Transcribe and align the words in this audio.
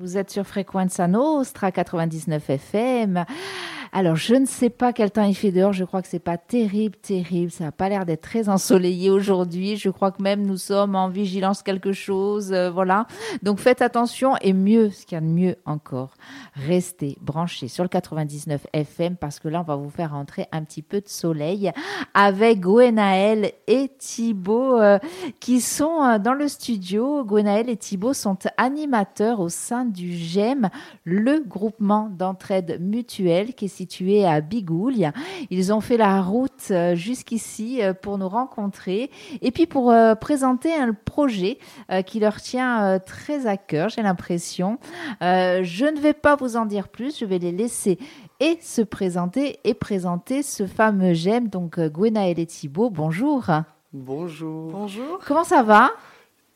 Vous 0.00 0.16
êtes 0.16 0.30
sur 0.30 0.46
Frequenza 0.46 1.08
Nostra 1.08 1.72
99 1.72 2.50
FM. 2.50 3.24
Alors, 3.92 4.16
je 4.16 4.34
ne 4.34 4.46
sais 4.46 4.70
pas 4.70 4.92
quel 4.92 5.10
temps 5.10 5.24
il 5.24 5.34
fait 5.34 5.50
dehors. 5.50 5.72
Je 5.72 5.84
crois 5.84 6.02
que 6.02 6.08
c'est 6.08 6.18
pas 6.18 6.36
terrible, 6.36 6.96
terrible. 6.96 7.50
Ça 7.50 7.64
n'a 7.64 7.72
pas 7.72 7.88
l'air 7.88 8.04
d'être 8.04 8.20
très 8.20 8.48
ensoleillé 8.48 9.10
aujourd'hui. 9.10 9.76
Je 9.76 9.88
crois 9.88 10.12
que 10.12 10.22
même 10.22 10.44
nous 10.44 10.56
sommes 10.56 10.94
en 10.94 11.08
vigilance 11.08 11.62
quelque 11.62 11.92
chose. 11.92 12.52
Euh, 12.52 12.70
voilà. 12.70 13.06
Donc, 13.42 13.58
faites 13.58 13.82
attention 13.82 14.36
et 14.42 14.52
mieux, 14.52 14.90
ce 14.90 15.06
qu'il 15.06 15.16
y 15.16 15.18
a 15.18 15.20
de 15.20 15.26
mieux 15.26 15.56
encore, 15.64 16.10
restez 16.54 17.16
branchés 17.20 17.68
sur 17.68 17.82
le 17.82 17.88
99 17.88 18.66
FM 18.72 19.16
parce 19.16 19.40
que 19.40 19.48
là, 19.48 19.60
on 19.60 19.64
va 19.64 19.76
vous 19.76 19.90
faire 19.90 20.12
rentrer 20.12 20.46
un 20.52 20.62
petit 20.64 20.82
peu 20.82 21.00
de 21.00 21.08
soleil 21.08 21.72
avec 22.14 22.60
Gwenaël 22.60 23.52
et 23.66 23.90
Thibaut 23.98 24.78
euh, 24.78 24.98
qui 25.40 25.60
sont 25.60 26.02
euh, 26.02 26.18
dans 26.18 26.34
le 26.34 26.48
studio. 26.48 27.24
Gwenaël 27.24 27.70
et 27.70 27.76
Thibaut 27.76 28.12
sont 28.12 28.38
animateurs 28.58 29.40
au 29.40 29.48
sein 29.48 29.86
du 29.88 30.12
GEM, 30.12 30.70
le 31.04 31.42
groupement 31.46 32.10
d'entraide 32.10 32.78
mutuelle 32.80 33.54
qui 33.54 33.66
est 33.66 33.68
situé 33.68 34.24
à 34.24 34.40
Bigouille. 34.40 35.10
Ils 35.50 35.72
ont 35.72 35.80
fait 35.80 35.96
la 35.96 36.22
route 36.22 36.68
euh, 36.70 36.94
jusqu'ici 36.94 37.82
euh, 37.82 37.92
pour 37.92 38.18
nous 38.18 38.28
rencontrer 38.28 39.10
et 39.42 39.50
puis 39.50 39.66
pour 39.66 39.90
euh, 39.90 40.14
présenter 40.14 40.74
un 40.74 40.92
projet 40.92 41.58
qui 42.06 42.20
leur 42.20 42.40
tient 42.40 42.98
très 42.98 43.46
à 43.46 43.56
cœur, 43.56 43.88
j'ai 43.88 44.02
l'impression. 44.02 44.78
je 45.20 45.90
ne 45.90 46.00
vais 46.00 46.12
pas 46.12 46.36
vous 46.36 46.56
en 46.56 46.66
dire 46.66 46.88
plus, 46.88 47.18
je 47.18 47.24
vais 47.24 47.38
les 47.38 47.52
laisser 47.52 47.98
et 48.40 48.58
se 48.60 48.82
présenter 48.82 49.58
et 49.64 49.74
présenter 49.74 50.42
ce 50.42 50.66
fameux 50.66 51.14
GEM. 51.14 51.48
Donc 51.48 51.80
Gwenaël 51.80 52.38
et 52.38 52.46
Thibault, 52.46 52.90
bonjour. 52.90 53.46
Bonjour. 53.92 54.70
Bonjour. 54.70 55.18
Comment 55.26 55.44
ça 55.44 55.62
va? 55.62 55.90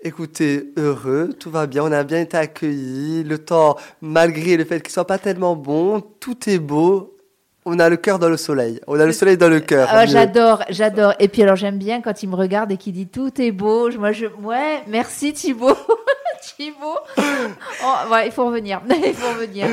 Écoutez, 0.04 0.72
heureux, 0.76 1.30
tout 1.38 1.48
va 1.48 1.68
bien, 1.68 1.84
on 1.84 1.92
a 1.92 2.02
bien 2.02 2.20
été 2.20 2.36
accueillis. 2.36 3.22
Le 3.22 3.38
temps, 3.38 3.76
malgré 4.00 4.56
le 4.56 4.64
fait 4.64 4.80
qu'il 4.80 4.90
soit 4.90 5.06
pas 5.06 5.18
tellement 5.18 5.54
bon, 5.54 6.00
tout 6.18 6.50
est 6.50 6.58
beau. 6.58 7.16
On 7.64 7.78
a 7.78 7.88
le 7.88 7.96
cœur 7.96 8.18
dans 8.18 8.28
le 8.28 8.36
soleil. 8.36 8.80
On 8.88 8.98
a 8.98 9.06
le 9.06 9.12
soleil 9.12 9.36
dans 9.36 9.48
le 9.48 9.60
cœur. 9.60 9.86
Ah, 9.88 10.04
j'adore, 10.06 10.64
j'adore. 10.70 11.14
Et 11.20 11.28
puis 11.28 11.44
alors 11.44 11.54
j'aime 11.54 11.78
bien 11.78 12.00
quand 12.00 12.20
il 12.24 12.28
me 12.28 12.34
regarde 12.34 12.72
et 12.72 12.76
qu'il 12.76 12.94
dit 12.94 13.06
tout 13.06 13.40
est 13.40 13.52
beau. 13.52 13.92
Moi 13.92 14.10
je, 14.10 14.26
ouais, 14.26 14.82
merci 14.88 15.32
Thibaut. 15.32 15.76
Thibaut. 16.56 16.98
Oh, 17.84 18.12
ouais, 18.12 18.26
il 18.26 18.32
faut 18.32 18.46
revenir. 18.46 18.80
il 18.88 19.14
faut 19.14 19.28
revenir. 19.34 19.66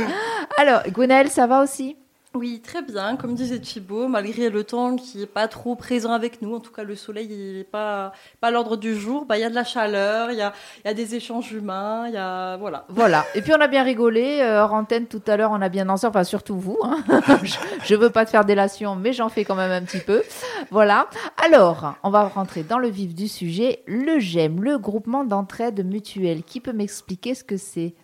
Alors, 0.57 0.81
Gwenaël, 0.91 1.29
ça 1.29 1.47
va 1.47 1.63
aussi? 1.63 1.95
Oui, 2.35 2.61
très 2.61 2.83
bien. 2.83 3.15
Comme 3.15 3.33
disait 3.33 3.57
Thibaut, 3.59 4.07
malgré 4.07 4.51
le 4.51 4.63
temps 4.63 4.95
qui 4.95 5.17
n'est 5.17 5.25
pas 5.25 5.47
trop 5.47 5.75
présent 5.75 6.11
avec 6.11 6.43
nous, 6.43 6.53
en 6.53 6.59
tout 6.59 6.71
cas 6.71 6.83
le 6.83 6.95
soleil 6.95 7.27
n'est 7.27 7.63
pas, 7.63 8.13
pas 8.39 8.51
l'ordre 8.51 8.77
du 8.77 8.95
jour, 8.95 9.25
bah, 9.25 9.39
il 9.39 9.41
y 9.41 9.43
a 9.43 9.49
de 9.49 9.55
la 9.55 9.63
chaleur, 9.63 10.29
il 10.29 10.37
y 10.37 10.41
a, 10.41 10.53
y 10.85 10.87
a, 10.87 10.93
des 10.93 11.15
échanges 11.15 11.51
humains, 11.51 12.07
il 12.07 12.13
y 12.13 12.17
a... 12.17 12.55
Voilà. 12.57 12.85
Voilà. 12.89 13.25
Et 13.33 13.41
puis 13.41 13.51
on 13.51 13.59
a 13.59 13.67
bien 13.67 13.81
rigolé. 13.81 14.41
Euh, 14.41 14.61
hors 14.61 14.73
antenne, 14.73 15.07
tout 15.07 15.23
à 15.25 15.37
l'heure, 15.37 15.49
on 15.51 15.61
a 15.61 15.69
bien 15.69 15.85
dansé, 15.85 16.05
enfin 16.05 16.23
surtout 16.23 16.59
vous. 16.59 16.77
Hein. 16.83 17.03
je 17.83 17.95
ne 17.95 17.99
veux 17.99 18.11
pas 18.11 18.25
te 18.25 18.29
faire 18.29 18.45
délation, 18.45 18.95
mais 18.95 19.11
j'en 19.11 19.29
fais 19.29 19.43
quand 19.43 19.55
même 19.55 19.71
un 19.71 19.81
petit 19.81 19.99
peu. 19.99 20.21
Voilà. 20.69 21.09
Alors, 21.43 21.95
on 22.03 22.11
va 22.11 22.27
rentrer 22.27 22.61
dans 22.61 22.77
le 22.77 22.89
vif 22.89 23.15
du 23.15 23.27
sujet. 23.27 23.81
Le 23.87 24.19
GEM, 24.19 24.63
le 24.63 24.77
groupement 24.77 25.23
d'entraide 25.23 25.83
mutuelle. 25.83 26.43
Qui 26.43 26.59
peut 26.59 26.73
m'expliquer 26.73 27.33
ce 27.33 27.43
que 27.43 27.57
c'est? 27.57 27.95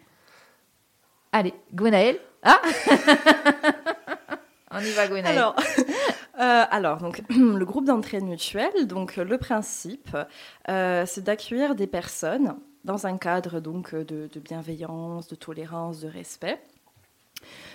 Allez, 1.32 1.54
Gwenaël 1.76 2.18
ah 2.48 2.62
Euh, 6.38 6.66
alors 6.70 6.98
donc, 6.98 7.22
le 7.30 7.64
groupe 7.64 7.86
d'entraide 7.86 8.26
mutuelle, 8.26 8.88
donc 8.88 9.16
le 9.16 9.38
principe, 9.38 10.18
euh, 10.68 11.06
c'est 11.08 11.24
d'accueillir 11.24 11.76
des 11.76 11.88
personnes 11.88 12.58
dans 12.84 13.08
un 13.08 13.18
cadre 13.18 13.62
donc 13.62 13.96
de, 13.96 14.30
bienveillance, 14.36 15.30
de 15.30 15.36
tolérance, 15.36 16.02
de 16.02 16.10
respect. 16.10 16.62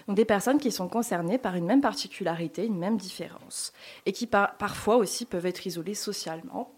Donc 0.06 0.16
des 0.18 0.26
personnes 0.26 0.58
qui 0.58 0.70
sont 0.70 0.88
concernées 0.88 1.38
par 1.38 1.56
une 1.56 1.64
même 1.64 1.80
particularité, 1.80 2.66
une 2.66 2.78
même 2.78 2.98
différence, 2.98 3.72
et 4.04 4.12
qui 4.12 4.26
parfois 4.26 4.96
aussi 4.96 5.24
peuvent 5.24 5.46
être 5.46 5.66
isolées 5.66 5.94
socialement 5.94 6.70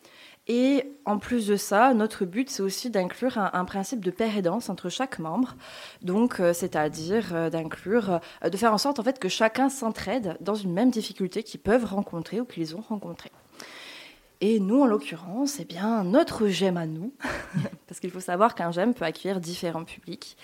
et 0.49 0.93
en 1.05 1.19
plus 1.19 1.47
de 1.47 1.57
ça, 1.57 1.95
notre 1.95 2.25
but, 2.25 2.51
c'est 2.51 2.63
aussi 2.63 2.91
d'inclure 2.91 3.39
un, 3.39 3.65
principe 3.65 4.05
de 4.05 4.13
danse 4.41 4.69
entre 4.69 4.89
chaque 4.89 5.21
membre. 5.21 5.55
Donc, 6.03 6.41
euh, 6.41 6.53
c'est-à-dire 6.53 7.33
euh, 7.33 7.49
d'inclure, 7.49 8.21
euh, 8.45 8.49
de 8.49 8.57
faire 8.57 8.73
en 8.73 8.79
sorte 8.79 8.99
en 8.99 9.05
fait 9.05 9.21
que 9.21 9.29
chacun 9.29 9.69
s'entraide 9.69 10.37
dans 10.41 10.57
une 10.57 10.73
même 10.73 10.91
difficulté 10.91 11.45
qu'ils 11.45 11.61
peuvent 11.61 11.85
rencontrer 11.85 12.41
ou 12.41 12.45
qu'ils 12.45 12.75
ont 12.75 12.81
rencontré. 12.81 13.31
Et 14.41 14.59
nous, 14.59 14.81
en 14.81 14.87
l'occurrence, 14.87 15.61
eh 15.61 15.65
bien, 15.65 16.03
notre 16.03 16.49
GEM 16.49 16.77
à 16.77 16.87
nous, 16.87 17.15
parce 17.87 18.01
qu'il 18.01 18.11
faut 18.11 18.19
savoir 18.19 18.57
qu'un 18.57 18.73
GEM 18.73 18.95
peut 18.95 19.05
accueillir 19.05 19.39
différents 19.39 19.85
publics. 19.85 20.37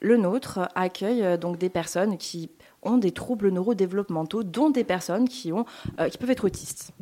Le 0.00 0.18
nôtre 0.18 0.68
accueille 0.74 1.38
donc 1.38 1.56
des 1.56 1.70
personnes 1.70 2.18
qui 2.18 2.50
ont 2.82 2.98
des 2.98 3.12
troubles 3.12 3.48
neurodéveloppementaux, 3.48 4.42
dont 4.42 4.68
des 4.68 4.84
personnes 4.84 5.26
qui, 5.26 5.54
ont, 5.54 5.64
qui 6.10 6.18
peuvent 6.18 6.30
être 6.30 6.44
autistes. 6.44 6.92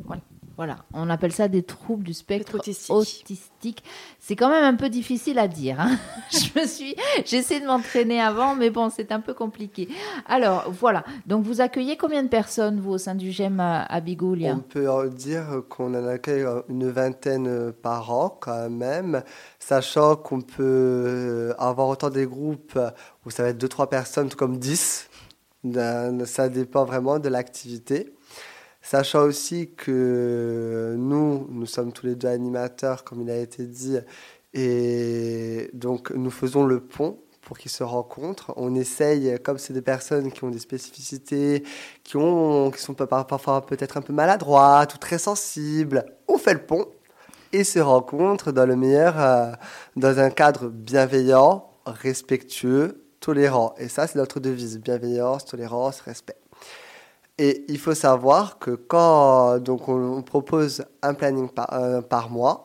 Voilà, 0.56 0.76
on 0.92 1.10
appelle 1.10 1.32
ça 1.32 1.48
des 1.48 1.64
troubles 1.64 2.04
du 2.04 2.14
spectre 2.14 2.58
autistique. 2.90 3.82
C'est 4.20 4.36
quand 4.36 4.50
même 4.50 4.62
un 4.62 4.76
peu 4.76 4.88
difficile 4.88 5.40
à 5.40 5.48
dire. 5.48 5.80
Hein. 5.80 5.98
Je 6.30 6.60
me 6.60 6.66
suis, 6.66 6.94
j'essaie 7.24 7.58
de 7.60 7.66
m'entraîner 7.66 8.20
avant, 8.20 8.54
mais 8.54 8.70
bon, 8.70 8.88
c'est 8.88 9.10
un 9.10 9.18
peu 9.18 9.34
compliqué. 9.34 9.88
Alors 10.26 10.70
voilà, 10.70 11.04
donc 11.26 11.44
vous 11.44 11.60
accueillez 11.60 11.96
combien 11.96 12.22
de 12.22 12.28
personnes 12.28 12.78
vous 12.80 12.92
au 12.92 12.98
sein 12.98 13.16
du 13.16 13.32
GEM 13.32 13.58
à, 13.58 14.00
Bigoulia 14.00 14.54
On 14.54 14.60
peut 14.60 15.10
dire 15.10 15.62
qu'on 15.68 15.92
en 15.94 16.06
accueille 16.06 16.46
une 16.68 16.88
vingtaine 16.88 17.72
par 17.72 18.12
an 18.12 18.38
quand 18.40 18.70
même, 18.70 19.24
sachant 19.58 20.14
qu'on 20.14 20.40
peut 20.40 21.52
avoir 21.58 21.88
autant 21.88 22.10
des 22.10 22.26
groupes 22.26 22.78
où 23.26 23.30
ça 23.30 23.42
va 23.42 23.48
être 23.48 23.58
deux 23.58 23.68
trois 23.68 23.88
personnes, 23.88 24.28
tout 24.28 24.36
comme 24.36 24.58
10. 24.58 25.08
Ça 26.26 26.48
dépend 26.48 26.84
vraiment 26.84 27.18
de 27.18 27.28
l'activité. 27.28 28.14
Sachant 28.84 29.22
aussi 29.22 29.70
que 29.74 30.94
nous, 30.98 31.46
nous 31.48 31.64
sommes 31.64 31.90
tous 31.90 32.04
les 32.04 32.16
deux 32.16 32.28
animateurs, 32.28 33.02
comme 33.02 33.22
il 33.22 33.30
a 33.30 33.38
été 33.38 33.64
dit, 33.64 33.96
et 34.52 35.70
donc 35.72 36.10
nous 36.10 36.30
faisons 36.30 36.66
le 36.66 36.80
pont 36.80 37.16
pour 37.40 37.56
qu'ils 37.56 37.70
se 37.70 37.82
rencontrent. 37.82 38.52
On 38.56 38.74
essaye, 38.74 39.38
comme 39.42 39.56
c'est 39.56 39.72
des 39.72 39.80
personnes 39.80 40.30
qui 40.30 40.44
ont 40.44 40.50
des 40.50 40.58
spécificités, 40.58 41.64
qui, 42.02 42.18
ont, 42.18 42.70
qui 42.70 42.82
sont 42.82 42.92
parfois 42.92 43.64
peut-être 43.64 43.96
un 43.96 44.02
peu 44.02 44.12
maladroites 44.12 44.94
ou 44.94 44.98
très 44.98 45.18
sensibles, 45.18 46.04
on 46.28 46.36
fait 46.36 46.52
le 46.52 46.66
pont 46.66 46.86
et 47.54 47.64
se 47.64 47.78
rencontrent 47.78 48.52
dans 48.52 48.66
le 48.66 48.76
meilleur, 48.76 49.18
euh, 49.18 49.52
dans 49.96 50.18
un 50.18 50.28
cadre 50.28 50.68
bienveillant, 50.68 51.70
respectueux, 51.86 53.02
tolérant. 53.18 53.74
Et 53.78 53.88
ça, 53.88 54.06
c'est 54.06 54.18
notre 54.18 54.40
devise, 54.40 54.78
bienveillance, 54.78 55.46
tolérance, 55.46 56.02
respect. 56.02 56.36
Et 57.38 57.64
il 57.68 57.78
faut 57.78 57.94
savoir 57.94 58.58
que 58.58 58.70
quand 58.70 59.58
donc 59.58 59.88
on, 59.88 60.22
propose 60.22 60.84
un 61.02 61.14
planning 61.14 61.48
par, 61.48 61.72
euh, 61.74 62.00
par, 62.00 62.30
mois 62.30 62.64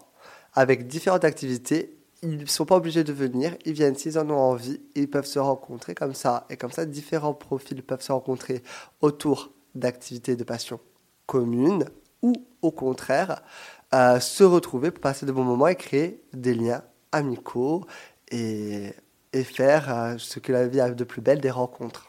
avec 0.53 0.87
différentes 0.87 1.25
activités, 1.25 1.97
ils 2.21 2.37
ne 2.37 2.45
sont 2.45 2.65
pas 2.65 2.75
obligés 2.75 3.03
de 3.03 3.13
venir, 3.13 3.55
ils 3.65 3.73
viennent 3.73 3.95
s'ils 3.95 4.19
en 4.19 4.29
ont 4.29 4.37
envie, 4.37 4.81
ils 4.95 5.09
peuvent 5.09 5.25
se 5.25 5.39
rencontrer 5.39 5.95
comme 5.95 6.13
ça. 6.13 6.45
Et 6.49 6.57
comme 6.57 6.71
ça, 6.71 6.85
différents 6.85 7.33
profils 7.33 7.81
peuvent 7.81 8.01
se 8.01 8.11
rencontrer 8.11 8.61
autour 9.01 9.51
d'activités 9.73 10.35
de 10.35 10.43
passion 10.43 10.79
communes 11.25 11.85
ou 12.21 12.33
au 12.61 12.71
contraire 12.71 13.43
euh, 13.93 14.19
se 14.19 14.43
retrouver 14.43 14.91
pour 14.91 15.01
passer 15.01 15.25
de 15.25 15.31
bons 15.31 15.43
moments 15.43 15.67
et 15.67 15.75
créer 15.75 16.21
des 16.33 16.53
liens 16.53 16.83
amicaux 17.11 17.85
et, 18.31 18.93
et 19.33 19.43
faire 19.43 19.93
euh, 19.93 20.15
ce 20.17 20.39
que 20.39 20.51
la 20.51 20.67
vie 20.67 20.79
a 20.79 20.89
de 20.91 21.03
plus 21.03 21.21
belle, 21.21 21.39
des 21.39 21.51
rencontres. 21.51 22.08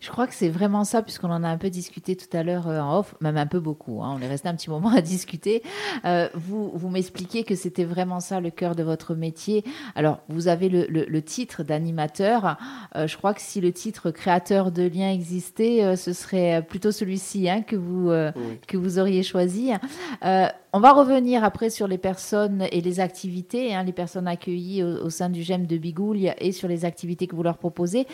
Je 0.00 0.10
crois 0.10 0.26
que 0.26 0.34
c'est 0.34 0.48
vraiment 0.48 0.84
ça, 0.84 1.02
puisqu'on 1.02 1.30
en 1.30 1.42
a 1.44 1.48
un 1.48 1.58
peu 1.58 1.70
discuté 1.70 2.16
tout 2.16 2.34
à 2.36 2.42
l'heure 2.42 2.68
euh, 2.68 2.80
en 2.80 2.98
off, 2.98 3.14
même 3.20 3.36
un 3.36 3.46
peu 3.46 3.60
beaucoup. 3.60 4.02
Hein. 4.02 4.16
on 4.16 4.22
est 4.22 4.28
resté 4.28 4.48
un 4.48 4.54
petit 4.54 4.70
moment 4.70 4.90
à 4.90 5.00
discuter. 5.00 5.62
Euh, 6.04 6.28
vous 6.34 6.70
vous 6.74 6.88
m'expliquez 6.88 7.44
que 7.44 7.54
c'était 7.54 7.84
vraiment 7.84 8.20
ça 8.20 8.40
le 8.40 8.50
cœur 8.50 8.74
de 8.74 8.82
votre 8.82 9.14
métier. 9.14 9.64
Alors, 9.94 10.20
vous 10.28 10.48
avez 10.48 10.68
le, 10.68 10.86
le, 10.86 11.22
titre 11.22 11.62
d'animateur. 11.62 12.58
Euh, 12.96 13.06
je 13.06 13.16
crois 13.16 13.34
que 13.34 13.40
si 13.40 13.60
le 13.60 13.72
titre 13.72 14.10
créateur 14.10 14.70
de 14.70 14.82
liens 14.82 15.10
existait, 15.10 15.96
ce 15.96 16.12
serait 16.12 16.62
plutôt 16.62 16.92
celui-ci 16.92 17.48
hein, 17.48 17.62
que, 17.62 17.76
vous, 17.76 18.10
que 18.66 18.76
vous 18.76 18.98
auriez 18.98 19.22
choisi. 19.22 19.72
on 20.22 20.80
va 20.80 20.92
revenir 20.92 21.44
après 21.44 21.70
sur 21.70 21.88
les 21.88 21.98
personnes 21.98 22.66
et 22.72 22.80
les 22.80 23.00
activités, 23.00 23.74
hein, 23.74 23.84
les 23.84 23.92
personnes 23.92 24.28
accueillies 24.28 24.82
au, 24.82 25.10
sein 25.10 25.30
du 25.30 25.42
GEM 25.42 25.66
de 25.66 25.76
Bigouille 25.78 26.32
et 26.38 26.52
sur 26.52 26.68
les 26.68 26.84
activités 26.84 27.26
que 27.26 27.36
vous 27.36 27.42
leur 27.42 27.58
proposez 27.58 28.06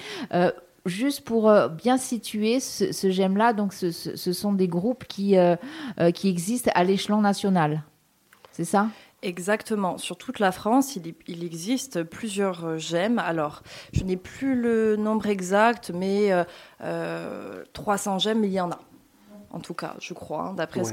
juste 0.87 1.23
pour 1.23 1.49
euh, 1.49 1.69
bien 1.69 1.99
situer 1.99 2.61
ce, 2.61 2.93
ce 2.93 3.11
GEM-là, 3.11 3.53
donc 3.53 3.73
ce, 3.73 3.91
sont 3.91 4.53
des 4.53 4.69
groupes 4.69 5.05
qui, 5.05 5.37
euh, 5.37 5.57
euh, 5.99 6.11
qui 6.11 6.29
existent 6.29 6.71
à 6.75 6.85
l'échelon 6.85 7.21
national. 7.21 7.83
C'est 8.53 8.65
ça? 8.65 8.89
Exactement. 9.23 9.99
Sur 9.99 10.17
toute 10.17 10.39
la 10.39 10.51
France, 10.51 10.97
il, 10.97 11.15
il, 11.27 11.45
existe 11.45 12.03
plusieurs 12.03 12.79
GEM. 12.79 13.19
Alors, 13.19 13.63
je 13.93 14.03
n'ai 14.03 14.17
plus 14.17 14.55
le 14.55 14.97
nombre 14.97 15.27
exact, 15.27 15.93
mais 15.95 16.31
300 17.75 18.19
GEM, 18.19 18.45
il 18.45 18.53
y 18.53 18.61
en 18.61 18.71
a. 18.71 18.79
En 19.53 19.59
tout 19.59 19.75
cas, 19.75 19.97
je 20.01 20.15
crois, 20.15 20.49
hein, 20.49 20.55
d'après 20.55 20.85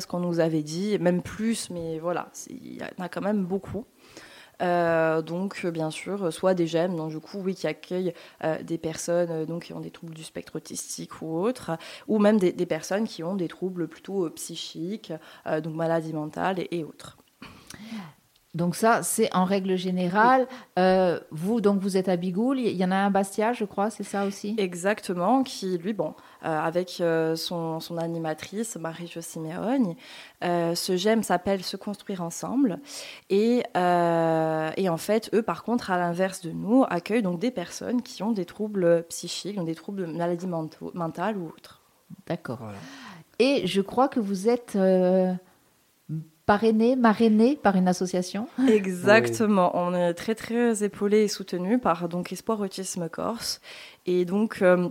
ce 0.00 0.06
qu'on 0.06 0.20
nous 0.20 0.40
avait 0.40 0.62
dit, 0.62 0.96
même 1.00 1.22
plus, 1.22 1.70
mais 1.70 1.98
voilà, 1.98 2.28
il 2.48 2.78
y 2.78 2.82
en 2.82 3.04
a 3.04 3.08
quand 3.08 3.20
même 3.20 3.44
beaucoup. 3.44 3.84
Donc, 4.60 5.66
bien 5.66 5.90
sûr, 5.90 6.32
soit 6.32 6.54
des 6.54 6.66
GEM, 6.66 6.96
donc 6.96 7.10
du 7.10 7.20
coup, 7.20 7.38
oui, 7.38 7.54
qui 7.54 7.66
accueillent 7.66 8.14
des 8.62 8.78
personnes 8.78 9.46
donc, 9.46 9.64
qui 9.64 9.72
ont 9.72 9.80
des 9.80 9.90
troubles 9.90 10.14
du 10.14 10.24
spectre 10.24 10.56
autistique 10.56 11.22
ou 11.22 11.38
autres, 11.38 11.72
ou 12.08 12.18
même 12.18 12.38
des, 12.38 12.66
personnes 12.66 13.06
qui 13.06 13.22
ont 13.22 13.36
des 13.36 13.48
troubles 13.48 13.88
plutôt 13.88 14.28
psychiques, 14.30 15.12
donc 15.46 15.74
maladies 15.74 16.12
mentales 16.12 16.58
et 16.70 16.84
autres. 16.84 17.16
Donc 18.52 18.74
ça, 18.74 19.04
c'est 19.04 19.32
en 19.32 19.44
règle 19.44 19.76
générale. 19.76 20.48
Euh, 20.76 21.20
vous, 21.30 21.60
donc, 21.60 21.80
vous 21.80 21.96
êtes 21.96 22.08
à 22.08 22.16
Bigoul. 22.16 22.58
Il 22.58 22.76
y 22.76 22.84
en 22.84 22.90
a 22.90 22.96
un 22.96 23.10
Bastia, 23.10 23.52
je 23.52 23.64
crois, 23.64 23.90
c'est 23.90 24.02
ça 24.02 24.26
aussi? 24.26 24.56
Exactement, 24.58 25.44
qui, 25.44 25.78
lui, 25.78 25.92
bon, 25.92 26.14
euh, 26.44 26.58
avec 26.58 27.00
euh, 27.00 27.36
son, 27.36 27.78
animatrice, 27.96 28.76
Marie-Jo 28.76 29.20
Simeone, 29.20 29.94
ce 30.42 30.96
GEM 30.96 31.22
s'appelle 31.22 31.62
Se 31.62 31.76
construire 31.76 32.22
ensemble. 32.22 32.80
Et, 33.28 33.62
et, 33.74 34.88
en 34.88 34.96
fait, 34.96 35.30
eux, 35.32 35.42
par 35.42 35.62
contre, 35.62 35.92
à 35.92 35.98
l'inverse 35.98 36.40
de 36.40 36.50
nous, 36.50 36.84
accueillent 36.88 37.22
donc 37.22 37.38
des 37.38 37.52
personnes 37.52 38.02
qui 38.02 38.24
ont 38.24 38.32
des 38.32 38.46
troubles 38.46 39.04
psychiques, 39.08 39.56
donc 39.56 39.66
des 39.66 39.76
troubles 39.76 40.06
de 40.06 40.12
maladies 40.12 40.48
mentales 40.94 41.36
ou 41.36 41.46
autres. 41.46 41.82
D'accord. 42.26 42.58
Et 43.38 43.66
je 43.66 43.80
crois 43.80 44.08
que 44.08 44.18
vous 44.18 44.48
êtes 44.48 44.76
parrainé, 46.50 46.96
marrainé 46.96 47.54
par 47.54 47.76
une 47.76 47.86
association. 47.86 48.48
Exactement. 48.68 49.70
On 49.74 49.94
est 49.94 50.14
très 50.14 50.34
très 50.34 50.82
épaulé 50.82 51.22
et 51.22 51.28
soutenu 51.28 51.78
par 51.78 52.08
donc 52.08 52.32
Espoir 52.32 52.58
Autisme 52.58 53.08
Corse. 53.08 53.60
Et 54.04 54.24
donc 54.24 54.60
euh, 54.60 54.88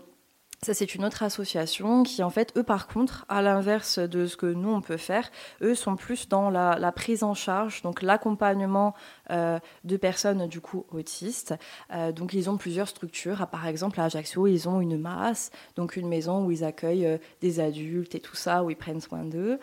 ça, 0.62 0.74
c'est 0.74 0.94
une 0.94 1.06
autre 1.06 1.24
association 1.24 2.04
qui, 2.04 2.22
en 2.22 2.30
fait, 2.30 2.52
eux, 2.58 2.64
par 2.64 2.88
contre, 2.88 3.26
à 3.30 3.42
l'inverse 3.42 3.98
de 3.98 4.26
ce 4.26 4.36
que 4.36 4.46
nous, 4.46 4.70
on 4.70 4.82
peut 4.82 4.98
faire, 4.98 5.32
eux 5.62 5.74
sont 5.74 5.96
plus 5.96 6.28
dans 6.28 6.50
la, 6.50 6.92
prise 6.92 7.24
en 7.24 7.34
charge, 7.34 7.82
donc 7.82 8.02
l'accompagnement 8.02 8.94
euh, 9.32 9.58
de 9.86 9.96
personnes, 9.96 10.48
du 10.48 10.60
coup, 10.60 10.86
autistes. 10.92 11.56
Euh, 11.94 12.12
donc, 12.12 12.34
ils 12.34 12.50
ont 12.50 12.58
plusieurs 12.58 12.90
structures. 12.90 13.48
par 13.48 13.68
exemple, 13.68 14.02
à 14.02 14.06
Ajaccio, 14.06 14.48
ils 14.48 14.68
ont 14.68 14.82
une 14.82 14.98
masse, 14.98 15.52
donc 15.78 15.96
une 15.96 16.10
maison 16.10 16.44
où 16.44 16.52
ils 16.52 16.66
accueillent 16.66 17.06
euh, 17.06 17.18
des 17.40 17.62
adultes 17.62 18.16
et 18.16 18.20
tout 18.20 18.36
ça, 18.36 18.62
où 18.62 18.70
ils 18.70 18.76
prennent 18.76 19.00
soin 19.00 19.24
d'eux. 19.24 19.60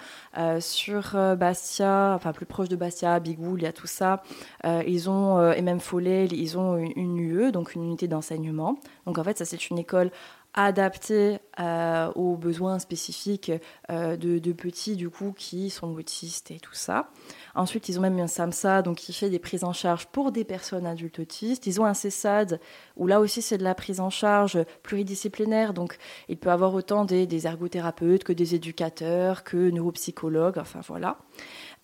sur 0.60 1.14
Bastia, 1.37 2.14
enfin, 2.14 2.32
plus 2.32 2.46
proche 2.46 2.70
de 2.70 2.76
Bastia, 2.76 3.20
Bigoul, 3.20 3.60
il 3.60 3.64
y 3.64 3.66
a 3.66 3.72
tout 3.72 3.87
ça. 3.87 4.22
ils 4.64 5.10
ont, 5.10 5.52
et 5.52 5.60
même 5.60 5.81
Follet, 5.81 6.26
ils 6.26 6.56
ont 6.56 6.78
une, 6.78 6.93
une 6.96 7.19
UE, 7.19 7.52
donc 7.52 7.75
une 7.75 7.84
unité 7.84 8.08
d'enseignement. 8.08 8.78
Donc, 9.04 9.19
en 9.19 9.25
fait, 9.25 9.37
ça, 9.37 9.44
c'est 9.44 9.69
une 9.69 9.78
école 9.78 10.10
adapté 10.56 11.38
euh, 11.61 12.11
aux 12.14 12.37
besoins 12.37 12.79
spécifiques 12.79 13.53
euh, 13.91 14.17
de, 14.17 14.53
petits 14.53 14.97
du 14.97 15.11
coup 15.11 15.32
qui 15.37 15.69
sont 15.69 15.93
autistes 15.93 16.50
et 16.50 16.58
tout 16.58 16.75
ça. 16.75 17.11
Ensuite, 17.55 17.91
ils 17.91 17.99
ont 17.99 18.03
même 18.03 18.19
un 18.19 18.26
SAMSA 18.26 18.81
donc 18.81 18.97
qui 18.97 19.12
fait 19.12 19.29
des 19.29 19.38
prises 19.38 19.64
en 19.64 19.75
charge 19.75 20.06
pour 20.06 20.32
des 20.32 20.44
personnes 20.44 20.87
adultes 20.87 21.19
autistes. 21.19 21.67
Ils 21.67 21.81
ont 21.81 21.85
un 21.85 21.94
CESAD 21.94 22.58
où 22.97 23.06
là 23.06 23.20
aussi 23.20 23.43
c'est 23.43 23.58
de 23.58 23.64
la 23.64 23.75
prise 23.75 24.00
en 24.00 24.08
charge 24.08 24.58
pluridisciplinaire. 24.82 25.75
Donc 25.75 25.99
il 26.29 26.38
peut 26.38 26.50
avoir 26.50 26.75
autant 26.75 27.05
des, 27.05 27.47
ergothérapeutes 27.47 28.25
que 28.25 28.32
des 28.32 28.55
éducateurs, 28.55 29.44
que 29.44 29.70
neuropsychologues, 29.70 30.58
enfin 30.58 30.81
voilà. 30.88 31.19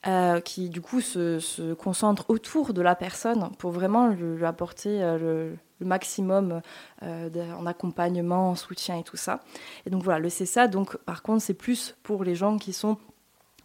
Euh, 0.09 0.41
qui 0.41 0.69
du 0.69 0.81
coup 0.81 1.01
se, 1.01 1.39
se, 1.39 1.75
concentre 1.75 2.25
autour 2.29 2.73
de 2.73 2.83
la 2.83 2.97
personne 2.97 3.51
pour 3.59 3.71
vraiment 3.71 4.09
lui, 4.09 4.45
apporter 4.45 4.99
le, 4.99 5.57
le 5.83 5.89
maximum 5.89 6.63
euh, 7.03 7.29
en 7.59 7.67
accompagnement, 7.67 8.51
en 8.51 8.55
soutien 8.55 8.99
et 8.99 9.03
tout 9.03 9.17
ça. 9.17 9.41
Et 9.85 9.91
donc 9.91 10.03
voilà, 10.03 10.21
le 10.21 10.31
CESA, 10.31 10.69
donc 10.69 10.97
par 10.99 11.23
contre, 11.23 11.43
c'est 11.43 11.55
plus 11.55 11.97
pour 12.03 12.25
les 12.25 12.35
gens 12.35 12.57
qui 12.57 12.73
sont 12.73 12.97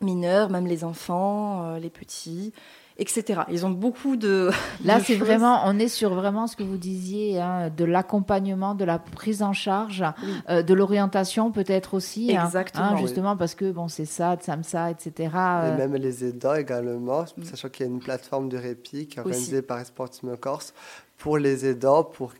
mineurs, 0.01 0.49
même 0.49 0.67
les 0.67 0.83
enfants, 0.83 1.63
euh, 1.63 1.79
les 1.79 1.89
petits, 1.89 2.53
etc. 2.97 3.41
Ils 3.49 3.65
ont 3.65 3.69
beaucoup 3.69 4.15
de. 4.15 4.49
Là, 4.85 4.99
c'est 4.99 5.15
vraiment, 5.15 5.61
on 5.65 5.79
est 5.79 5.87
sur 5.87 6.13
vraiment 6.13 6.47
ce 6.47 6.55
que 6.55 6.63
vous 6.63 6.77
disiez, 6.77 7.39
hein, 7.39 7.69
de 7.75 7.85
l'accompagnement, 7.85 8.75
de 8.75 8.85
la 8.85 8.99
prise 8.99 9.43
en 9.43 9.53
charge, 9.53 10.03
euh, 10.49 10.61
de 10.63 10.73
l'orientation 10.73 11.51
peut-être 11.51 11.93
aussi. 11.93 12.35
Hein, 12.35 12.45
Exactement. 12.45 12.85
Hein, 12.85 12.97
justement 12.97 13.37
parce 13.37 13.55
que 13.55 13.71
bon, 13.71 13.87
c'est 13.87 14.05
ça, 14.05 14.37
SAMSA, 14.39 14.91
etc. 14.91 15.11
Et 15.21 15.77
même 15.77 15.95
les 15.95 16.25
aidants 16.25 16.55
également, 16.55 17.25
sachant 17.43 17.69
qu'il 17.69 17.85
y 17.85 17.89
a 17.89 17.91
une 17.91 17.99
plateforme 17.99 18.49
de 18.49 18.57
répit 18.57 19.07
qui 19.07 19.17
est 19.17 19.21
organisée 19.21 19.61
par 19.61 19.83
Sportsme 19.85 20.35
Corse 20.37 20.73
pour 21.17 21.39
les 21.39 21.65
aidants, 21.65 22.03
pour, 22.03 22.33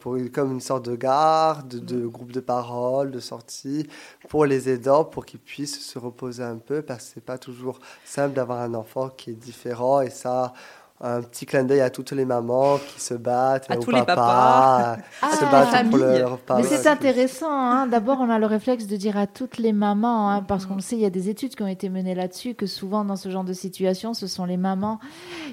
pour 0.00 0.16
comme 0.32 0.52
une 0.52 0.60
sorte 0.60 0.84
de 0.84 0.96
garde, 0.96 1.68
de, 1.68 1.96
mm. 1.96 2.08
groupe 2.08 2.32
de 2.32 2.40
parole, 2.40 3.10
de 3.10 3.20
sortie, 3.20 3.88
pour 4.28 4.44
les 4.44 4.68
aidants, 4.68 5.04
pour 5.04 5.24
qu'ils 5.24 5.40
puissent 5.40 5.80
se 5.80 5.98
reposer 5.98 6.42
un 6.42 6.58
peu, 6.58 6.82
parce 6.82 7.06
que 7.06 7.14
c'est 7.14 7.24
pas 7.24 7.38
toujours 7.38 7.80
simple 8.04 8.34
d'avoir 8.34 8.60
un 8.60 8.74
enfant 8.74 9.08
qui 9.08 9.30
est 9.30 9.34
différent, 9.34 10.02
et 10.02 10.10
ça, 10.10 10.52
un 11.00 11.20
petit 11.20 11.44
clin 11.44 11.64
d'œil 11.64 11.82
à 11.82 11.90
toutes 11.90 12.12
les 12.12 12.24
mamans 12.24 12.78
qui 12.78 13.00
se 13.00 13.12
battent, 13.12 13.70
à 13.70 13.76
tous 13.76 13.90
les 13.90 14.02
papas, 14.02 14.96
se 15.22 15.44
battent 15.44 15.90
pour 15.90 15.98
leur 15.98 16.38
Mais 16.56 16.62
c'est 16.62 16.88
intéressant. 16.88 17.50
Hein. 17.50 17.86
D'abord, 17.86 18.18
on 18.20 18.30
a 18.30 18.38
le 18.38 18.46
réflexe 18.46 18.86
de 18.86 18.96
dire 18.96 19.18
à 19.18 19.26
toutes 19.26 19.58
les 19.58 19.72
mamans, 19.72 20.30
hein, 20.30 20.42
parce 20.42 20.64
qu'on 20.64 20.80
sait, 20.80 20.96
il 20.96 21.02
y 21.02 21.06
a 21.06 21.10
des 21.10 21.28
études 21.28 21.54
qui 21.54 21.62
ont 21.62 21.66
été 21.66 21.90
menées 21.90 22.14
là-dessus, 22.14 22.54
que 22.54 22.66
souvent 22.66 23.04
dans 23.04 23.16
ce 23.16 23.28
genre 23.28 23.44
de 23.44 23.52
situation, 23.52 24.14
ce 24.14 24.26
sont 24.26 24.46
les 24.46 24.56
mamans 24.56 24.98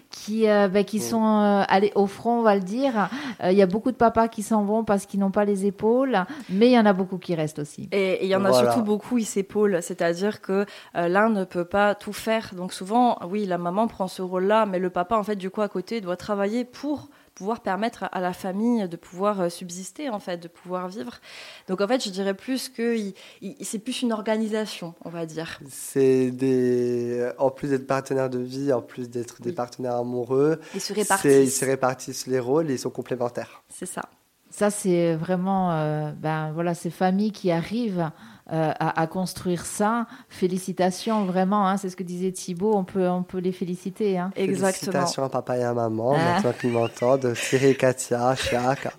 qui, 0.09 0.47
euh, 0.47 0.69
ben, 0.69 0.85
qui 0.85 0.99
sont 0.99 1.25
euh, 1.25 1.63
allées 1.67 1.91
au 1.95 2.07
front, 2.07 2.39
on 2.39 2.43
va 2.43 2.55
le 2.55 2.61
dire. 2.61 3.09
Euh, 3.43 3.51
il 3.51 3.57
y 3.57 3.61
a 3.61 3.67
beaucoup 3.67 3.91
de 3.91 3.97
papas 3.97 4.29
qui 4.29 4.43
s'en 4.43 4.63
vont 4.63 4.85
parce 4.85 5.05
qu'ils 5.05 5.19
n'ont 5.19 5.31
pas 5.31 5.43
les 5.43 5.65
épaules, 5.65 6.19
mais 6.49 6.67
il 6.67 6.73
y 6.73 6.79
en 6.79 6.85
a 6.85 6.93
beaucoup 6.93 7.17
qui 7.17 7.35
restent 7.35 7.59
aussi. 7.59 7.89
Et 7.91 8.23
il 8.23 8.29
y 8.29 8.35
en 8.35 8.45
a 8.45 8.53
surtout 8.53 8.81
beaucoup, 8.81 9.17
ils 9.17 9.25
s'épaulent, 9.25 9.79
c'est-à-dire 9.81 10.39
que 10.39 10.65
l'un 10.93 11.27
ne 11.27 11.43
peut 11.43 11.65
pas 11.65 11.95
tout 11.95 12.13
faire. 12.13 12.51
Donc 12.55 12.71
souvent, 12.71 13.17
oui, 13.29 13.45
la 13.45 13.57
maman 13.57 13.87
prend 13.87 14.07
ce 14.07 14.21
rôle-là, 14.21 14.65
mais 14.65 14.79
le 14.79 14.89
papa, 14.89 15.17
en 15.17 15.23
fait, 15.23 15.32
du 15.35 15.49
coup, 15.49 15.61
à 15.61 15.69
côté, 15.69 16.01
doit 16.01 16.17
travailler 16.17 16.65
pour 16.65 17.09
pouvoir 17.35 17.61
permettre 17.61 18.05
à 18.11 18.21
la 18.21 18.33
famille 18.33 18.87
de 18.87 18.95
pouvoir 18.95 19.41
euh, 19.41 19.49
subsister, 19.49 20.09
en 20.09 20.19
fait, 20.19 20.37
de 20.37 20.47
pouvoir 20.47 20.87
vivre. 20.87 21.19
Donc, 21.67 21.81
en 21.81 21.87
fait, 21.87 22.03
je 22.03 22.09
dirais 22.09 22.33
plus 22.33 22.69
que 22.69 22.95
c'est 23.61 23.79
plus 23.79 24.01
une 24.03 24.13
organisation, 24.13 24.93
on 25.03 25.09
va 25.09 25.25
dire. 25.25 25.59
C'est 25.69 26.31
des... 26.31 27.31
En 27.39 27.49
plus 27.49 27.69
d'être 27.69 27.87
partenaires 27.87 28.29
de 28.29 28.39
vie, 28.39 28.71
en 28.71 28.81
plus 28.81 29.09
d'être 29.09 29.41
des 29.41 29.51
partenaires 29.51 29.95
amoureux, 29.95 30.59
ils 30.75 30.81
se 30.81 30.93
répartissent. 30.93 31.47
Ils 31.47 31.51
se 31.51 31.65
répartissent 31.65 32.27
les 32.27 32.39
rôles 32.39 32.69
et 32.69 32.73
ils 32.73 32.79
sont 32.79 32.91
complémentaires. 32.91 33.63
C'est 33.69 33.87
ça. 33.87 34.03
Ça, 34.51 34.69
c'est 34.69 35.15
vraiment 35.15 35.71
euh, 35.71 36.11
ben, 36.11 36.51
voilà, 36.51 36.75
ces 36.75 36.91
familles 36.91 37.31
qui 37.31 37.49
arrivent 37.49 38.11
euh, 38.51 38.71
à, 38.77 39.07
construire 39.07 39.65
ça. 39.65 40.05
Félicitations, 40.27 41.23
vraiment, 41.23 41.65
hein, 41.65 41.77
c'est 41.77 41.89
ce 41.89 41.95
que 41.95 42.03
disait 42.03 42.33
Thibault, 42.33 42.73
on 42.75 42.83
peut, 42.83 43.07
on 43.07 43.23
peut 43.23 43.37
les 43.37 43.53
féliciter. 43.53 44.17
Hein. 44.17 44.31
Exactement. 44.35 44.91
Félicitations 44.91 45.23
à 45.23 45.29
papa 45.29 45.57
et 45.57 45.63
à 45.63 45.73
maman, 45.73 46.13
ah. 46.13 46.35
maintenant 46.35 46.51
qu'ils 46.59 46.71
m'entendent, 46.71 47.33
Cyril, 47.35 47.77
Katia, 47.77 48.35
Chiak. 48.35 48.89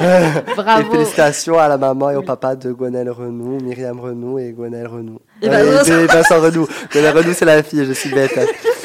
Bravo. 0.56 0.88
Et 0.88 0.90
félicitations 0.92 1.58
à 1.58 1.68
la 1.68 1.76
maman 1.76 2.10
et 2.10 2.16
au 2.16 2.22
papa 2.22 2.56
de 2.56 2.72
Gwenelle 2.72 3.10
Renou, 3.10 3.60
Myriam 3.60 4.00
Renou 4.00 4.38
et 4.38 4.52
Gwenelle 4.52 4.86
Renou. 4.86 5.20
Et, 5.42 5.48
ben, 5.50 5.60
euh, 5.60 6.06
Vincent 6.06 6.40
Renou. 6.40 6.66
Gwenelle 6.90 7.18
Renou, 7.18 7.34
c'est 7.34 7.44
la 7.44 7.62
fille, 7.62 7.84
je 7.84 7.92
suis 7.92 8.10
bête. 8.10 8.38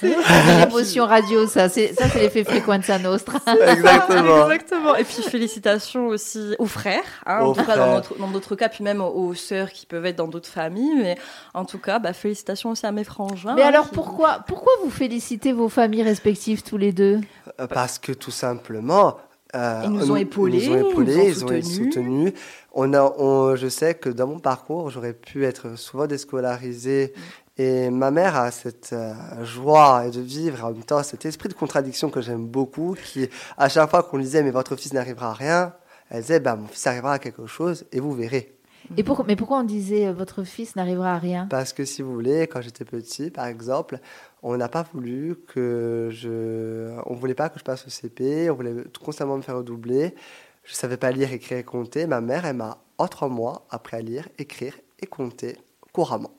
C'est 0.00 0.14
l'émotion 0.58 1.06
radio, 1.06 1.46
ça. 1.46 1.68
C'est, 1.68 1.92
ça, 1.94 2.08
c'est 2.08 2.20
l'effet 2.20 2.44
Frequenza 2.44 2.98
Nostra. 2.98 3.40
Exactement. 3.66 4.50
Exactement. 4.50 4.94
Et 4.96 5.04
puis, 5.04 5.22
félicitations 5.22 6.08
aussi 6.08 6.54
aux 6.58 6.66
frères, 6.66 7.02
hein, 7.26 7.40
en 7.40 7.52
tout 7.52 7.64
cas 7.64 7.76
dans, 7.76 8.28
d'autres 8.28 8.54
cas, 8.54 8.68
puis 8.68 8.84
même 8.84 9.00
aux, 9.00 9.34
sœurs 9.34 9.72
qui 9.72 9.86
peuvent 9.86 10.06
être 10.06 10.16
dans 10.16 10.28
d'autres 10.28 10.48
familles. 10.48 10.94
Mais 10.96 11.18
en 11.54 11.64
tout 11.64 11.78
cas, 11.78 11.98
bah, 11.98 12.12
félicitations 12.12 12.70
aussi 12.70 12.86
à 12.86 12.92
mes 12.92 13.04
frangins. 13.04 13.54
Mais 13.54 13.62
alors, 13.62 13.88
pourquoi, 13.88 14.44
pourquoi 14.46 14.72
vous 14.84 14.90
félicitez 14.90 15.52
vos 15.52 15.68
familles 15.68 16.04
respectives 16.04 16.62
tous 16.62 16.76
les 16.76 16.92
deux? 16.92 17.20
Euh, 17.60 17.66
Parce 17.66 17.98
que 17.98 18.12
tout 18.12 18.30
simplement, 18.30 19.16
euh, 19.54 19.82
ils 19.84 19.90
nous 19.90 20.12
ont 20.12 20.16
épaulés, 20.16 20.64
ils, 20.64 20.70
ont 20.70 20.90
épaulés, 20.90 21.28
ils, 21.28 21.44
ont 21.44 21.62
soutenus. 21.62 22.32
On 22.72 22.92
a, 22.92 23.02
on, 23.18 23.56
je 23.56 23.68
sais 23.68 23.94
que 23.94 24.10
dans 24.10 24.26
mon 24.26 24.38
parcours, 24.38 24.90
j'aurais 24.90 25.14
pu 25.14 25.44
être 25.44 25.76
souvent 25.78 26.06
déscolarisé. 26.06 27.14
Et 27.58 27.90
ma 27.90 28.12
mère 28.12 28.36
a 28.36 28.52
cette 28.52 28.92
euh, 28.92 29.12
joie 29.44 30.08
de 30.10 30.20
vivre, 30.20 30.64
en 30.64 30.70
même 30.70 30.84
temps 30.84 31.02
cet 31.02 31.26
esprit 31.26 31.48
de 31.48 31.54
contradiction 31.54 32.08
que 32.08 32.20
j'aime 32.20 32.46
beaucoup, 32.46 32.96
qui, 33.04 33.28
à 33.56 33.68
chaque 33.68 33.90
fois 33.90 34.04
qu'on 34.04 34.16
lui 34.16 34.24
disait, 34.24 34.44
mais 34.44 34.52
votre 34.52 34.76
fils 34.76 34.92
n'arrivera 34.92 35.30
à 35.30 35.34
rien, 35.34 35.74
elle 36.08 36.20
disait, 36.20 36.38
bah, 36.38 36.54
mon 36.54 36.68
fils 36.68 36.86
arrivera 36.86 37.14
à 37.14 37.18
quelque 37.18 37.46
chose 37.46 37.84
et 37.90 37.98
vous 37.98 38.12
verrez. 38.12 38.54
Et 38.96 39.02
pourquoi, 39.02 39.24
mais 39.26 39.34
pourquoi 39.34 39.58
on 39.58 39.64
disait, 39.64 40.06
euh, 40.06 40.12
votre 40.12 40.44
fils 40.44 40.76
n'arrivera 40.76 41.14
à 41.14 41.18
rien? 41.18 41.48
Parce 41.50 41.72
que 41.72 41.84
si 41.84 42.00
vous 42.00 42.14
voulez, 42.14 42.46
quand 42.46 42.60
j'étais 42.60 42.84
petit, 42.84 43.30
par 43.30 43.46
exemple, 43.46 43.98
on 44.44 44.56
n'a 44.56 44.68
pas 44.68 44.86
voulu 44.94 45.36
que 45.48 46.10
je... 46.12 46.96
On 47.06 47.14
voulait 47.14 47.34
pas 47.34 47.48
que 47.48 47.58
je 47.58 47.64
passe 47.64 47.84
au 47.88 47.90
CP, 47.90 48.50
on 48.50 48.54
voulait 48.54 48.84
constamment 49.04 49.36
me 49.36 49.42
faire 49.42 49.56
redoubler. 49.56 50.14
Je 50.62 50.74
savais 50.74 50.96
pas 50.96 51.10
lire, 51.10 51.32
écrire 51.32 51.58
et 51.58 51.64
compter. 51.64 52.06
Ma 52.06 52.20
mère, 52.20 52.46
elle 52.46 52.56
m'a, 52.56 52.78
en 52.98 53.08
trois 53.08 53.28
mois, 53.28 53.66
appris 53.68 53.96
à 53.96 54.00
lire, 54.00 54.28
écrire 54.38 54.78
et 55.00 55.06
compter 55.06 55.56
couramment. 55.92 56.37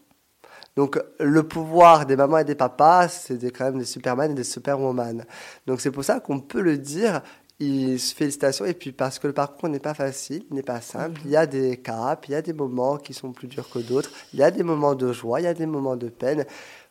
Donc 0.76 1.00
le 1.20 1.44
pouvoir 1.44 2.06
des 2.06 2.16
mamans 2.16 2.40
et 2.40 2.44
des 2.46 2.56
papas, 2.56 3.08
c'est 3.08 3.52
quand 3.52 3.66
même 3.66 3.80
des 3.80 3.86
superman 3.86 4.32
et 4.32 4.36
des 4.36 4.44
superwoman. 4.44 5.26
Donc 5.68 5.82
c'est 5.82 5.92
pour 5.92 6.04
ça 6.04 6.20
qu'on 6.20 6.40
peut 6.40 6.62
le 6.62 6.78
dire. 6.78 7.22
Il, 7.62 8.00
félicitations 8.00 8.64
et 8.64 8.74
puis 8.74 8.94
parce 8.94 9.20
que 9.20 9.28
le 9.28 9.34
parcours 9.34 9.68
n'est 9.68 9.82
pas 9.82 9.94
facile, 9.94 10.46
n'est 10.50 10.64
pas 10.64 10.80
simple. 10.80 11.20
Il 11.26 11.32
y 11.32 11.36
a 11.36 11.46
des 11.46 11.76
caps, 11.76 12.30
il 12.30 12.32
y 12.32 12.36
a 12.36 12.42
des 12.42 12.54
moments 12.54 12.96
qui 12.96 13.14
sont 13.14 13.34
plus 13.34 13.50
durs 13.50 13.70
que 13.70 13.80
d'autres. 13.80 14.10
Il 14.34 14.40
y 14.40 14.44
a 14.44 14.50
des 14.50 14.64
moments 14.64 14.96
de 14.96 15.12
joie, 15.12 15.42
il 15.42 15.44
y 15.44 15.48
a 15.48 15.54
des 15.54 15.66
moments 15.66 15.98
de 15.98 16.08
peine, 16.08 16.46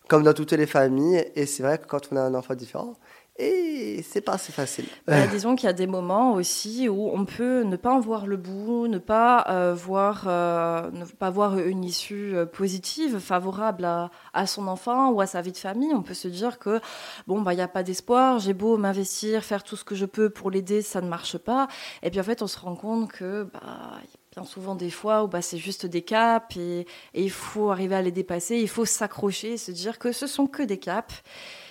comme 0.09 0.23
dans 0.25 0.35
toutes 0.35 0.53
les 0.53 0.67
familles. 0.67 1.25
Et 1.37 1.47
c'est 1.47 1.63
vrai 1.63 1.79
que 1.79 1.87
quand 1.87 2.09
on 2.11 2.17
a 2.17 2.23
un 2.23 2.35
enfant 2.35 2.55
différent, 2.55 2.95
Et 3.41 4.03
c'est 4.03 4.21
pas 4.21 4.33
assez 4.33 4.51
facile. 4.51 4.87
Bah, 5.07 5.29
disons 5.29 5.55
qu'il 5.55 5.69
y 5.69 5.71
a 5.71 5.73
des 5.73 5.87
moments 5.87 6.33
aussi 6.33 6.89
où 6.89 7.09
on 7.15 7.25
peut 7.25 7.63
ne 7.63 7.77
pas 7.77 7.93
en 7.93 8.01
voir 8.01 8.27
le 8.27 8.37
bout, 8.37 8.89
ne 8.89 8.99
pas 8.99 9.45
euh, 9.49 9.75
voir, 9.75 10.25
euh, 10.27 10.91
ne 10.91 11.05
pas 11.05 11.31
voir 11.31 11.57
une 11.57 11.85
issue 11.85 12.35
euh, 12.35 12.47
positive, 12.47 13.21
favorable 13.21 13.85
à, 13.85 14.47
son 14.49 14.67
enfant 14.67 15.13
ou 15.13 15.21
à 15.21 15.29
sa 15.29 15.41
vie 15.41 15.53
de 15.53 15.57
famille. 15.57 15.95
On 15.95 16.03
peut 16.03 16.15
se 16.15 16.27
dire 16.27 16.59
que 16.59 16.81
bon 17.29 17.41
bah 17.41 17.53
il 17.53 17.57
n'y 17.57 17.63
a 17.63 17.69
pas 17.69 17.85
d'espoir, 17.85 18.41
j'ai 18.41 18.55
beau 18.55 18.77
m'investir, 18.77 19.45
faire 19.45 19.63
tout 19.63 19.77
ce 19.77 19.85
que 19.85 19.95
je 19.95 20.07
peux 20.07 20.31
pour 20.31 20.51
l'aider, 20.51 20.83
ça 20.83 21.01
ne 21.01 21.09
marche 21.09 21.39
pas. 21.39 21.69
Et 22.03 22.11
puis 22.11 22.19
en 22.19 22.25
fait 22.25 22.43
on 22.43 22.49
se 22.49 22.59
rend 22.59 22.75
compte 22.75 23.13
que 23.13 23.45
bah 23.45 24.01
bien 24.39 24.45
souvent 24.45 24.75
des 24.75 24.91
fois 24.91 25.25
où 25.25 25.29
bah, 25.29 25.43
c'est 25.43 25.59
juste 25.59 25.85
des 25.87 26.03
caps 26.03 26.57
et, 26.57 26.87
et 27.15 27.23
il 27.23 27.31
faut 27.31 27.71
arriver 27.71 27.97
à 27.97 28.03
les 28.03 28.13
dépasser, 28.13 28.57
il 28.57 28.69
faut 28.69 28.85
s'accrocher, 28.85 29.57
se 29.57 29.73
dire 29.73 29.99
que 29.99 30.13
ce 30.13 30.27
sont 30.27 30.47
que 30.47 30.63
des 30.63 30.79
caps 30.79 31.23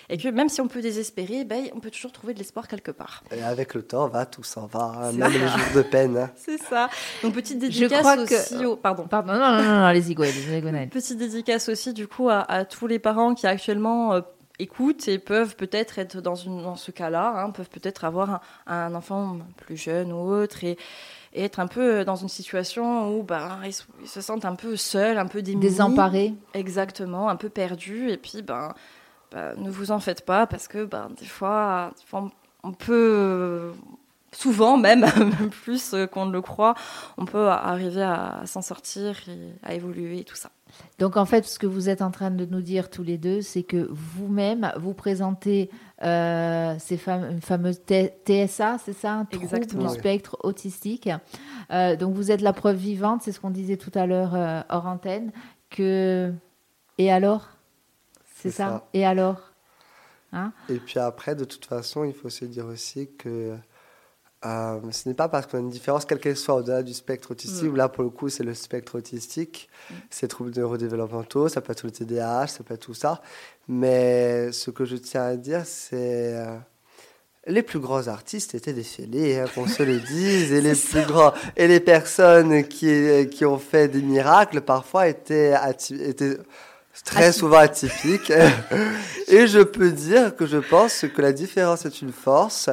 et 0.10 0.18
que 0.18 0.28
même 0.30 0.50
si 0.50 0.62
on 0.62 0.68
peut 0.68 0.82
désespérer, 0.82 1.44
ben, 1.44 1.66
on 1.74 1.80
peut 1.80 1.92
toujours 1.92 2.12
trouver 2.12 2.34
de 2.34 2.40
l'espoir 2.40 2.68
quelque 2.68 2.92
part. 2.92 3.24
Et 3.32 3.42
avec 3.42 3.74
le 3.74 3.84
temps, 3.84 4.08
va, 4.08 4.26
tout 4.26 4.44
s'en 4.44 4.66
va, 4.66 5.12
même 5.14 5.32
les 5.32 5.40
jours 5.40 5.76
de 5.76 5.82
peine. 5.82 6.18
Hein. 6.18 6.32
C'est 6.36 6.62
ça. 6.62 6.90
Donc 7.24 7.34
petite 7.34 7.60
dédicace 7.60 8.18
aussi 8.18 8.66
au... 8.66 8.76
Pardon. 8.76 9.06
Pardon, 9.08 9.34
non, 9.34 9.40
non, 9.40 9.64
non, 9.64 9.84
allez-y, 9.84 10.16
Petite 10.16 11.18
dédicace 11.18 11.70
aussi 11.70 11.94
du 11.94 12.08
coup 12.08 12.30
à, 12.30 12.66
tous 12.66 12.88
les 12.88 13.00
parents 13.00 13.34
qui 13.34 13.48
actuellement... 13.48 14.14
Euh, 14.14 14.22
écoutent 14.60 15.08
et 15.08 15.20
peuvent 15.20 15.56
peut-être 15.56 16.00
être 16.00 16.20
dans, 16.20 16.34
une, 16.34 16.64
dans 16.64 16.76
ce 16.76 16.90
cas-là, 16.90 17.32
hein, 17.38 17.52
peuvent 17.52 17.70
peut-être 17.70 18.06
avoir 18.06 18.42
un, 18.66 18.96
enfant 18.96 19.38
plus 19.56 19.78
jeune 19.78 20.12
ou 20.12 20.18
autre 20.18 20.64
et, 20.64 20.78
être 21.44 21.60
un 21.60 21.68
peu 21.68 22.04
dans 22.06 22.16
une 22.16 22.30
situation 22.30 23.16
où 23.16 23.24
ben, 23.24 23.60
ils, 23.66 24.08
se 24.08 24.22
sentent 24.22 24.46
un 24.46 24.56
peu 24.56 24.76
seuls, 24.76 25.18
un 25.18 25.28
peu 25.28 25.42
démunis. 25.42 25.62
Désemparés. 25.70 26.34
Exactement, 26.54 27.30
un 27.30 27.36
peu 27.36 27.50
perdus. 27.50 28.10
Et 28.10 28.18
puis, 28.18 28.42
ben, 28.42 28.74
ne 29.34 29.70
vous 29.70 29.92
en 29.92 30.00
faites 30.00 30.26
pas 30.26 30.48
parce 30.48 30.68
que 30.68 30.86
ben, 30.86 31.10
des, 31.20 31.26
fois, 31.26 31.92
on 32.64 32.74
peut, 32.74 33.72
souvent 34.32 34.78
même, 34.78 35.06
plus 35.64 35.96
qu'on 36.12 36.26
ne 36.26 36.32
le 36.32 36.42
croit, 36.42 36.76
on 37.18 37.26
peut 37.26 37.48
arriver 37.48 38.04
à, 38.04 38.42
s'en 38.46 38.62
sortir 38.62 39.18
et 39.28 39.54
à 39.64 39.74
évoluer 39.74 40.20
et 40.20 40.24
tout 40.24 40.36
ça. 40.36 40.50
Donc 41.00 41.18
en 41.18 41.26
fait, 41.26 41.46
ce 41.46 41.60
que 41.60 41.68
vous 41.68 41.90
êtes 41.90 42.02
en 42.02 42.12
train 42.12 42.32
de 42.32 42.46
nous 42.46 42.62
dire 42.62 42.90
tous 42.90 43.04
les 43.04 43.18
deux, 43.18 43.42
c'est 43.42 43.64
que 43.64 43.88
vous-même, 43.92 44.72
vous 44.78 44.94
présentez 44.94 45.70
euh, 46.04 46.76
ces 46.80 46.98
fameuses 46.98 47.82
TSA, 47.86 48.78
c'est 48.84 48.94
ça 48.94 49.26
Exactement. 49.32 49.84
du 49.84 49.94
spectre 49.94 50.38
autistique. 50.44 51.10
Euh, 51.72 51.96
donc 51.96 52.14
vous 52.14 52.32
êtes 52.32 52.42
la 52.42 52.54
preuve 52.54 52.78
vivante, 52.78 53.22
c'est 53.24 53.32
ce 53.32 53.40
qu'on 53.40 53.50
disait 53.50 53.78
tout 53.78 53.92
à 53.94 54.06
l'heure 54.06 54.36
euh, 54.36 54.62
hors 54.70 54.86
antenne, 54.86 55.32
que... 55.70 56.34
Et 56.98 57.12
alors? 57.12 57.50
C'est 58.36 58.52
ça. 58.52 58.88
Et 58.94 59.06
alors? 59.06 59.54
Hein? 60.34 60.52
Et 60.70 60.78
puis 60.78 61.00
après, 61.00 61.36
de 61.36 61.46
toute 61.46 61.66
façon, 61.66 62.04
il 62.04 62.14
faut 62.14 62.30
se 62.30 62.46
dire 62.46 62.66
aussi 62.66 63.10
que 63.18 63.56
euh, 64.46 64.80
ce 64.92 65.10
n'est 65.10 65.16
pas 65.16 65.30
parce 65.30 65.48
qu'on 65.48 65.58
a 65.58 65.62
une 65.62 65.70
différence, 65.70 66.06
quelle 66.06 66.20
qu'elle 66.20 66.38
soit, 66.38 66.56
au-delà 66.56 66.84
du 66.84 66.94
spectre 66.94 67.32
autistique, 67.32 67.72
mm. 67.72 67.76
là 67.76 67.90
pour 67.90 68.04
le 68.04 68.10
coup 68.10 68.30
c'est 68.30 68.44
le 68.44 68.54
spectre 68.54 68.96
autistique, 68.96 69.68
mm. 69.90 69.94
c'est 70.10 70.28
troubles 70.28 70.52
neurodéveloppementaux, 70.56 71.50
ça 71.50 71.62
peut 71.62 71.72
être 71.72 71.84
le 71.84 71.92
TDAH, 71.92 72.48
ça 72.48 72.64
peut 72.64 72.76
être 72.76 72.86
tout 72.86 72.94
ça. 72.94 73.22
Mais 73.68 74.52
ce 74.52 74.70
que 74.70 74.86
je 74.86 74.96
tiens 74.96 75.24
à 75.24 75.36
dire, 75.36 75.64
c'est. 75.66 76.36
Euh, 76.36 76.58
les 77.50 77.64
plus 77.64 77.80
grands 77.80 78.10
artistes 78.10 78.56
étaient 78.56 78.74
des 78.74 78.84
fêlés, 78.84 79.40
hein, 79.40 79.46
qu'on 79.56 79.68
se 79.68 79.82
le 79.82 80.00
dise, 80.08 80.52
et 80.52 80.62
les 80.62 80.76
plus 80.76 81.06
grands, 81.06 81.34
et 81.56 81.68
les 81.68 81.80
personnes 81.80 82.66
qui, 82.66 83.28
qui 83.32 83.46
ont 83.46 83.58
fait 83.58 83.88
des 83.88 84.02
miracles 84.02 84.62
parfois 84.62 85.08
étaient, 85.08 85.56
étaient 85.92 86.38
très 87.06 87.32
souvent 87.32 87.60
atypique. 87.60 88.32
et 89.28 89.48
je 89.48 89.60
peux 89.60 89.92
dire 89.92 90.36
que 90.36 90.46
je 90.46 90.58
pense 90.58 91.06
que 91.14 91.22
la 91.22 91.32
différence 91.32 91.86
est 91.86 92.02
une 92.02 92.12
force, 92.12 92.70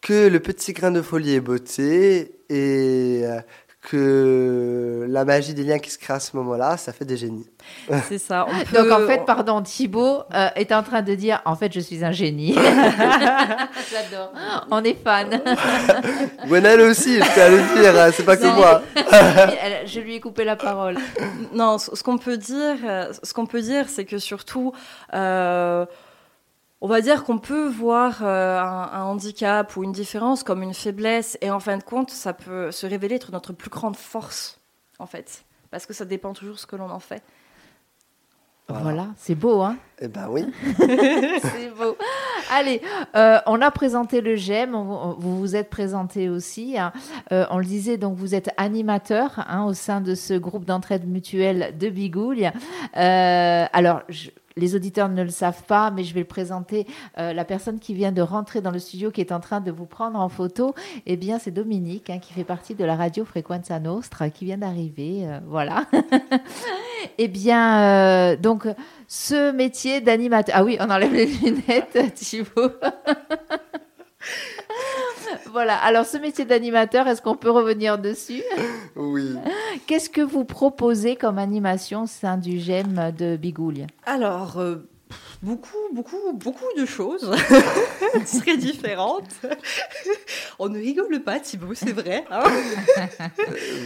que 0.00 0.28
le 0.28 0.40
petit 0.40 0.72
grain 0.72 0.90
de 0.90 1.02
folie 1.02 1.34
est 1.34 1.40
beauté 1.40 2.32
et 2.48 3.22
euh, 3.24 3.40
que 3.82 5.06
la 5.08 5.24
magie 5.24 5.54
des 5.54 5.64
liens 5.64 5.78
qui 5.78 5.90
se 5.90 5.98
créent 5.98 6.14
à 6.14 6.20
ce 6.20 6.36
moment-là, 6.36 6.76
ça 6.76 6.92
fait 6.92 7.04
des 7.04 7.16
génies. 7.16 7.48
C'est 8.08 8.18
ça. 8.18 8.46
Donc 8.74 8.90
en 8.90 9.06
fait, 9.06 9.24
pardon, 9.24 9.62
Thibaut 9.62 10.22
euh, 10.34 10.48
est 10.56 10.72
en 10.72 10.82
train 10.82 11.02
de 11.02 11.14
dire, 11.14 11.42
en 11.44 11.56
fait, 11.56 11.72
je 11.72 11.80
suis 11.80 12.04
un 12.04 12.12
génie. 12.12 12.54
J'adore. 13.90 14.32
On 14.70 14.84
est 14.84 14.96
fan. 15.02 15.42
Gwenelle 16.46 16.80
aussi, 16.82 17.16
je 17.16 17.32
tiens 17.34 17.44
à 17.44 17.48
le 17.48 17.80
dire, 17.80 18.00
hein, 18.00 18.10
c'est 18.12 18.24
pas 18.24 18.36
que 18.36 18.46
moi. 18.46 18.82
je 19.86 20.00
lui 20.00 20.16
ai 20.16 20.20
coupé 20.20 20.44
la 20.44 20.56
parole. 20.56 20.96
Non, 21.52 21.78
ce 21.78 22.02
qu'on 22.02 22.18
peut 22.18 22.36
dire, 22.36 22.76
ce 23.22 23.32
qu'on 23.32 23.46
peut 23.46 23.62
dire, 23.62 23.86
c'est 23.88 24.04
que 24.04 24.18
surtout. 24.18 24.72
Euh, 25.14 25.86
on 26.80 26.88
va 26.88 27.00
dire 27.00 27.24
qu'on 27.24 27.38
peut 27.38 27.68
voir 27.68 28.22
un, 28.24 29.02
handicap 29.02 29.76
ou 29.76 29.84
une 29.84 29.92
différence 29.92 30.42
comme 30.42 30.62
une 30.62 30.74
faiblesse, 30.74 31.36
et 31.40 31.50
en 31.50 31.60
fin 31.60 31.76
de 31.76 31.82
compte, 31.82 32.10
ça 32.10 32.32
peut 32.32 32.70
se 32.70 32.86
révéler 32.86 33.16
être 33.16 33.32
notre 33.32 33.52
plus 33.52 33.70
grande 33.70 33.96
force, 33.96 34.60
en 34.98 35.06
fait, 35.06 35.44
parce 35.70 35.86
que 35.86 35.92
ça 35.92 36.04
dépend 36.04 36.32
toujours 36.32 36.58
ce 36.58 36.66
que 36.66 36.76
l'on 36.76 36.90
en 36.90 37.00
fait. 37.00 37.22
Voilà, 38.70 39.06
c'est 39.16 39.34
beau, 39.34 39.62
hein? 39.62 39.78
Eh 39.98 40.08
ben 40.08 40.28
oui. 40.28 40.44
c'est 40.76 41.74
beau. 41.74 41.96
Allez, 42.52 42.82
euh, 43.16 43.38
on 43.46 43.62
a 43.62 43.70
présenté 43.70 44.20
le 44.20 44.36
GEM, 44.36 44.72
vous 44.72 45.38
vous 45.38 45.56
êtes 45.56 45.70
présenté 45.70 46.28
aussi. 46.28 46.78
Hein. 46.78 46.92
Euh, 47.32 47.46
on 47.50 47.56
le 47.58 47.64
disait, 47.64 47.96
donc 47.96 48.16
vous 48.16 48.34
êtes 48.34 48.50
animateur 48.58 49.42
hein, 49.48 49.64
au 49.64 49.72
sein 49.72 50.02
de 50.02 50.14
ce 50.14 50.34
groupe 50.34 50.66
d'entraide 50.66 51.08
mutuelle 51.08 51.78
de 51.78 51.88
Bigouille. 51.88 52.50
Euh, 52.96 53.66
alors, 53.72 54.02
je, 54.10 54.28
les 54.58 54.74
auditeurs 54.74 55.08
ne 55.08 55.22
le 55.22 55.30
savent 55.30 55.62
pas, 55.62 55.90
mais 55.90 56.04
je 56.04 56.12
vais 56.12 56.20
le 56.20 56.26
présenter. 56.26 56.86
Euh, 57.18 57.32
la 57.32 57.44
personne 57.44 57.78
qui 57.78 57.94
vient 57.94 58.12
de 58.12 58.22
rentrer 58.22 58.60
dans 58.60 58.70
le 58.70 58.78
studio, 58.78 59.10
qui 59.10 59.20
est 59.20 59.32
en 59.32 59.40
train 59.40 59.60
de 59.60 59.70
vous 59.70 59.86
prendre 59.86 60.18
en 60.18 60.28
photo, 60.28 60.74
eh 61.06 61.16
bien, 61.16 61.38
c'est 61.38 61.50
Dominique, 61.50 62.10
hein, 62.10 62.18
qui 62.18 62.32
fait 62.32 62.44
partie 62.44 62.74
de 62.74 62.84
la 62.84 62.96
radio 62.96 63.24
Frequenza 63.24 63.78
Nostra, 63.80 64.30
qui 64.30 64.44
vient 64.44 64.58
d'arriver. 64.58 65.22
Euh, 65.26 65.38
voilà. 65.46 65.86
eh 67.18 67.28
bien, 67.28 67.80
euh, 67.80 68.36
donc, 68.36 68.66
ce 69.06 69.52
métier 69.52 70.00
d'animateur. 70.00 70.56
Ah 70.58 70.64
oui, 70.64 70.76
on 70.80 70.90
enlève 70.90 71.12
les 71.12 71.26
lunettes, 71.26 71.98
Thibaut. 72.14 72.72
voilà. 75.50 75.76
Alors, 75.76 76.04
ce 76.06 76.16
métier 76.18 76.44
d'animateur, 76.44 77.06
est-ce 77.06 77.22
qu'on 77.22 77.36
peut 77.36 77.50
revenir 77.50 77.98
dessus 77.98 78.42
Oui. 78.96 79.34
Qu'est-ce 79.86 80.10
que 80.10 80.20
vous 80.20 80.44
proposez 80.44 81.16
comme 81.16 81.38
animation 81.38 82.02
au 82.02 82.06
sein 82.06 82.36
du 82.36 82.58
GEM 82.58 83.12
de 83.16 83.36
Bigouille 83.36 83.86
Alors. 84.06 84.58
Euh, 84.58 84.88
beaucoup, 85.42 85.76
beaucoup, 85.92 86.32
beaucoup 86.34 86.78
de 86.78 86.84
choses 86.84 87.30
très 88.40 88.56
différentes. 88.56 89.30
On 90.58 90.68
ne 90.68 90.78
rigole 90.78 91.20
pas, 91.20 91.40
Thibaut, 91.40 91.74
c'est 91.74 91.92
vrai. 91.92 92.24
Hein 92.30 92.42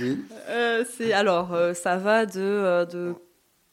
oui. 0.03 0.25
Euh, 0.49 0.85
c'est 0.97 1.13
alors, 1.13 1.55
euh, 1.55 1.75
ça 1.75 1.97
va 1.97 2.27
de, 2.27 2.87
de 2.91 3.15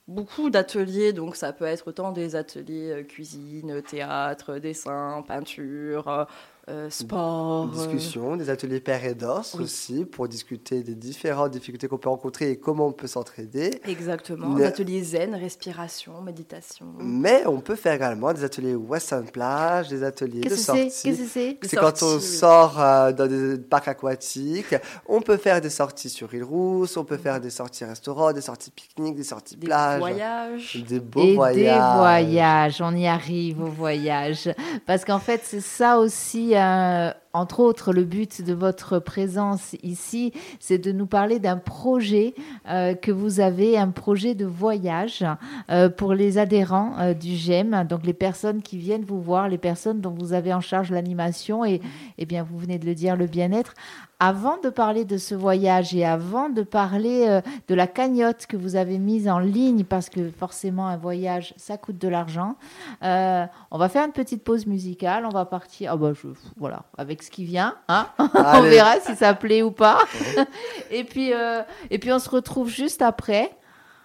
beaucoup 0.08 0.50
d'ateliers, 0.50 1.14
donc 1.14 1.36
ça 1.36 1.54
peut 1.54 1.66
être 1.66 1.88
autant 1.88 2.12
des 2.12 2.36
ateliers 2.36 3.06
cuisine, 3.08 3.82
théâtre, 3.82 4.58
dessin, 4.58 5.24
peinture, 5.28 6.28
euh, 6.70 6.90
sport. 6.90 7.66
Une 7.66 7.72
discussion, 7.72 8.36
des 8.36 8.50
ateliers 8.50 8.80
père 8.80 9.04
et 9.04 9.16
d'os 9.16 9.56
aussi, 9.56 10.06
pour 10.06 10.28
discuter 10.28 10.84
des 10.84 10.96
différentes 10.96 11.52
difficultés 11.52 11.88
qu'on 11.88 11.98
peut 11.98 12.10
rencontrer 12.10 12.52
et 12.52 12.58
comment 12.58 12.88
on 12.88 12.92
peut 12.92 13.08
s'entraider. 13.08 13.82
Exactement, 13.88 14.54
des 14.54 14.66
ateliers 14.66 15.04
zen, 15.04 15.36
respiration, 15.36 16.22
méditation. 16.22 16.86
Mais 17.00 17.44
on 17.48 17.60
peut 17.60 17.76
faire 17.76 17.94
également 17.94 18.34
des 18.34 18.44
ateliers 18.44 18.76
western 18.76 19.26
plage, 19.26 19.90
des 19.90 20.04
ateliers 20.04 20.42
de 20.42 20.56
sortie. 20.56 20.84
Qu'est-ce 20.84 21.04
que 21.04 21.28
c'est? 21.28 21.58
C'est 21.64 21.78
quand 21.78 22.04
on 22.04 22.20
sort 22.20 22.80
euh, 22.80 23.12
dans 23.12 23.28
des 23.28 23.58
parcs 23.58 23.88
aquatiques. 23.88 24.76
On 25.08 25.22
peut 25.22 25.38
faire 25.38 25.62
des 25.62 25.70
sorties 25.70 26.10
sur 26.10 26.34
île 26.34 26.44
Rousse, 26.44 26.98
on 26.98 27.04
peut 27.04 27.18
faire 27.18 27.42
des 27.42 27.50
sorties 27.50 27.86
restaurants, 27.86 28.32
des 28.32 28.42
sorties 28.42 28.72
pique-nique, 28.72 29.16
des 29.16 29.24
sorties 29.24 29.56
des 29.56 29.68
plage. 29.68 30.00
Voyages. 30.00 30.84
Des 30.88 31.00
beaux 31.00 31.34
voyages. 31.34 31.56
Des 31.56 31.98
voyages, 32.00 32.82
on 32.82 32.96
y 32.96 33.08
arrive 33.08 33.62
aux 33.62 33.72
voyages. 33.72 34.50
Parce 34.86 35.04
qu'en 35.06 35.20
fait, 35.20 35.42
c'est 35.44 35.62
ça 35.62 36.00
aussi 36.00 36.56
euh, 36.60 37.14
entre 37.34 37.60
autres, 37.60 37.94
le 37.94 38.04
but 38.04 38.42
de 38.42 38.54
votre 38.54 39.00
présence 39.00 39.76
ici, 39.84 40.34
c'est 40.60 40.78
de 40.78 40.92
nous 40.92 41.06
parler 41.06 41.40
d'un 41.40 41.58
projet 41.58 42.34
euh, 42.68 42.96
que 42.96 43.12
vous 43.12 43.40
avez, 43.40 43.78
un 43.78 43.90
projet 43.90 44.36
de 44.36 44.46
voyage 44.46 45.26
euh, 45.70 45.90
pour 45.90 46.14
les 46.14 46.38
adhérents 46.38 47.14
du 47.14 47.36
GEM, 47.36 47.86
donc 47.88 48.06
les 48.06 48.14
personnes 48.14 48.62
qui 48.62 48.78
viennent 48.78 49.06
vous 49.06 49.22
voir, 49.22 49.48
les 49.48 49.58
personnes 49.58 50.02
dont 50.02 50.16
vous 50.18 50.34
avez 50.34 50.54
en 50.54 50.62
charge 50.62 50.92
l'animation 50.92 51.66
et, 51.66 51.82
eh 52.18 52.26
bien, 52.26 52.44
vous 52.44 52.58
venez 52.58 52.80
de 52.80 52.86
le 52.86 52.96
dire, 52.96 53.16
le 53.16 53.28
bien-être. 53.28 53.74
Avant 54.22 54.58
de 54.58 54.70
parler 54.70 55.06
de 55.06 55.18
ce 55.18 55.34
voyage 55.34 55.96
et 55.96 56.04
avant 56.04 56.50
de 56.50 56.62
parler 56.62 57.26
euh, 57.30 57.42
de 57.70 57.76
la 57.76 57.88
cagnotte 57.88 58.48
que 58.48 58.58
vous 58.58 58.76
avez 58.76 58.98
mise 58.98 59.30
en 59.30 59.40
ligne, 59.40 59.86
parce 59.86 60.10
que 60.10 60.30
forcément 60.30 60.88
un 60.88 60.98
voyage, 60.98 61.54
ça 61.56 61.78
coûte 61.78 61.98
de 61.98 62.10
l'argent, 62.10 62.58
euh, 63.02 63.46
on 63.72 63.78
va 63.78 63.88
faire 63.88 64.06
une 64.06 64.12
petite 64.12 64.44
pause 64.44 64.66
musicale, 64.66 65.26
on 65.26 65.30
va 65.30 65.46
partir, 65.46 65.94
ah 65.94 65.96
bah, 65.96 66.12
voilà, 66.58 66.84
avec 66.98 67.19
ce 67.24 67.32
qui 67.32 67.46
vient, 67.46 67.78
hein 67.88 68.10
on 68.20 68.62
verra 68.62 69.00
si 69.00 69.16
ça 69.16 69.34
plaît 69.34 69.62
ou 69.62 69.72
pas. 69.72 70.00
et, 70.92 71.04
puis, 71.04 71.34
euh, 71.34 71.62
et 71.90 72.00
puis 72.00 72.12
on 72.12 72.20
se 72.20 72.30
retrouve 72.30 72.70
juste 72.70 73.02
après. 73.02 73.52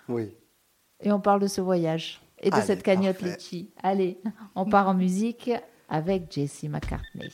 Oui. 0.09 0.35
Et 1.01 1.13
on 1.13 1.21
parle 1.21 1.41
de 1.41 1.47
ce 1.47 1.61
voyage 1.61 2.21
et 2.41 2.51
de 2.51 2.61
cette 2.61 2.83
cagnotte 2.83 3.23
Litchi. 3.23 3.73
Allez, 3.83 4.21
on 4.55 4.65
part 4.65 4.89
en 4.89 4.95
musique. 4.95 5.51
avec 5.89 6.33
Jessie 6.33 6.69
McCartney. 6.69 7.31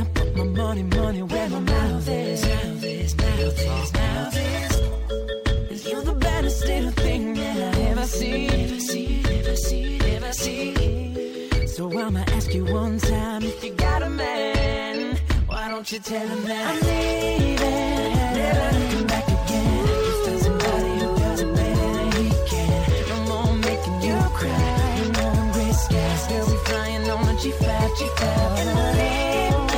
I 0.00 0.04
put 0.04 0.36
my 0.36 0.44
money, 0.44 0.82
money 0.82 1.22
where 1.22 1.48
my 1.50 1.60
mouth 1.60 2.08
is. 2.08 2.42
Now 2.42 2.74
this, 2.80 3.16
now 3.16 3.36
this, 3.36 3.92
now 3.92 4.30
this. 4.30 5.86
You're 5.90 6.02
the 6.02 6.14
baddest 6.14 6.64
little 6.66 6.90
thing 6.90 7.34
that 7.34 7.76
I 7.76 7.80
ever 7.90 8.06
see. 8.06 8.48
Ever 8.48 8.80
see, 8.80 9.22
ever 9.38 9.56
see, 9.56 10.00
ever 10.00 10.32
see. 10.32 11.66
So 11.66 11.82
I'ma 11.98 12.24
ask 12.28 12.52
you 12.54 12.64
one 12.64 12.98
time 12.98 13.42
if 13.44 13.62
you 13.62 13.72
got 13.74 14.02
a 14.02 14.10
man. 14.10 15.16
Why 15.46 15.68
don't 15.68 15.90
you 15.92 15.98
tell 16.00 16.26
him 16.26 16.42
that 16.44 16.64
I'm 16.70 16.80
leaving? 16.88 18.14
Never 18.40 18.68
come 18.94 19.06
back 19.06 19.26
again. 19.28 19.86
Just 19.86 20.24
find 20.24 20.40
somebody 20.40 20.92
who 21.00 21.16
does 21.18 21.40
it 21.40 21.54
better 21.54 21.88
than 21.94 22.12
he 22.12 22.30
can. 22.50 23.08
No 23.10 23.16
more 23.30 23.54
making 23.68 23.98
you 24.02 24.16
cry. 24.38 25.10
No 25.18 25.34
more 25.34 25.52
risking. 25.58 26.16
Still 26.24 26.46
be 26.50 26.56
flying 26.64 27.10
on 27.10 27.28
a 27.28 27.34
G5, 27.42 27.68
G5. 27.98 28.22
And 28.60 28.70
I 28.70 28.92
leave 28.92 29.73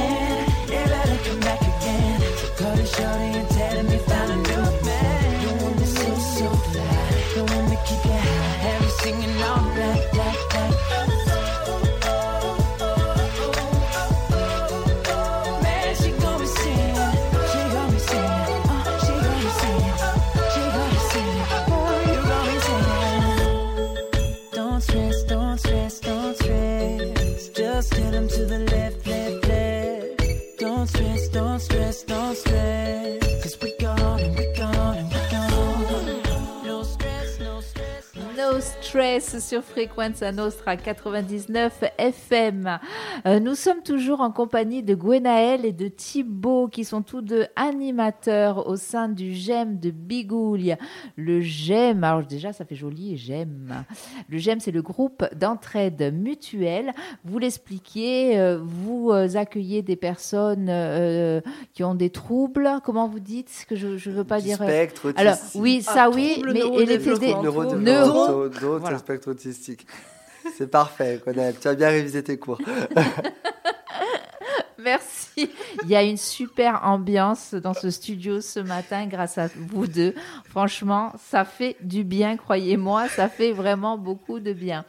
shorty, 2.86 3.26
you're 3.34 3.48
telling 3.48 3.86
me 3.90 3.98
found 3.98 4.30
a 4.32 4.36
new 4.36 4.64
man. 4.86 5.42
You 5.42 5.64
want 5.64 5.78
me 5.80 5.86
so, 5.86 6.14
so 6.36 6.48
fly. 6.70 7.06
You 7.36 7.44
want 7.44 7.70
me 7.70 7.76
singing 9.02 9.42
all 9.42 9.62
night. 9.62 9.75
Sur 39.26 39.64
Frequenza 39.64 40.30
Nostra 40.30 40.76
99 40.76 41.84
FM. 41.98 42.78
Euh, 43.26 43.40
nous 43.40 43.56
sommes 43.56 43.82
toujours 43.82 44.20
en 44.20 44.30
compagnie 44.30 44.84
de 44.84 44.94
Gwenaël 44.94 45.64
et 45.64 45.72
de 45.72 45.88
Thibaut 45.88 46.68
qui 46.68 46.84
sont 46.84 47.02
tous 47.02 47.22
deux 47.22 47.46
animateurs 47.56 48.68
au 48.68 48.76
sein 48.76 49.08
du 49.08 49.34
GEM 49.34 49.80
de 49.80 49.90
Bigouille. 49.90 50.76
Le 51.16 51.40
GEM, 51.40 52.04
alors 52.04 52.22
déjà 52.22 52.52
ça 52.52 52.64
fait 52.64 52.76
joli, 52.76 53.16
GEM. 53.16 53.84
Le 54.28 54.38
GEM 54.38 54.60
c'est 54.60 54.70
le 54.70 54.82
groupe 54.82 55.24
d'entraide 55.34 56.14
mutuelle. 56.14 56.92
Vous 57.24 57.38
l'expliquez, 57.40 58.38
euh, 58.38 58.60
vous 58.62 59.10
euh, 59.10 59.34
accueillez 59.34 59.82
des 59.82 59.96
personnes 59.96 60.70
qui 61.74 61.82
ont 61.82 61.96
des 61.96 62.10
troubles, 62.10 62.70
comment 62.84 63.08
vous 63.08 63.20
dites 63.20 63.66
que 63.68 63.74
je 63.74 63.88
ne 63.88 64.14
veux 64.14 64.24
pas 64.24 64.40
dire... 64.40 64.56
Spectre 64.56 65.12
Alors 65.16 65.36
oui, 65.56 65.82
ça 65.82 66.04
ah, 66.04 66.10
oui, 66.10 66.42
mais 66.46 66.60
et 66.60 66.86
les 66.86 66.98
neuro, 66.98 67.74
neuro, 67.74 68.48
neuro, 68.48 68.48
autistique. 69.26 69.86
C'est 70.56 70.70
parfait, 70.70 71.20
Tu 71.60 71.68
as 71.68 71.74
bien 71.74 71.88
révisé 71.88 72.22
tes 72.22 72.38
cours. 72.38 72.60
Merci. 74.84 75.50
Il 75.84 75.88
y 75.88 75.96
a 75.96 76.02
une 76.02 76.16
super 76.16 76.84
ambiance 76.84 77.54
dans 77.54 77.72
ce 77.72 77.90
studio 77.90 78.40
ce 78.40 78.60
matin 78.60 79.06
grâce 79.06 79.38
à 79.38 79.48
vous 79.56 79.86
deux. 79.86 80.14
Franchement, 80.44 81.12
ça 81.18 81.44
fait 81.44 81.76
du 81.80 82.04
bien, 82.04 82.36
croyez-moi, 82.36 83.08
ça 83.08 83.28
fait 83.28 83.52
vraiment 83.52 83.96
beaucoup 83.96 84.38
de 84.38 84.52
bien. 84.52 84.84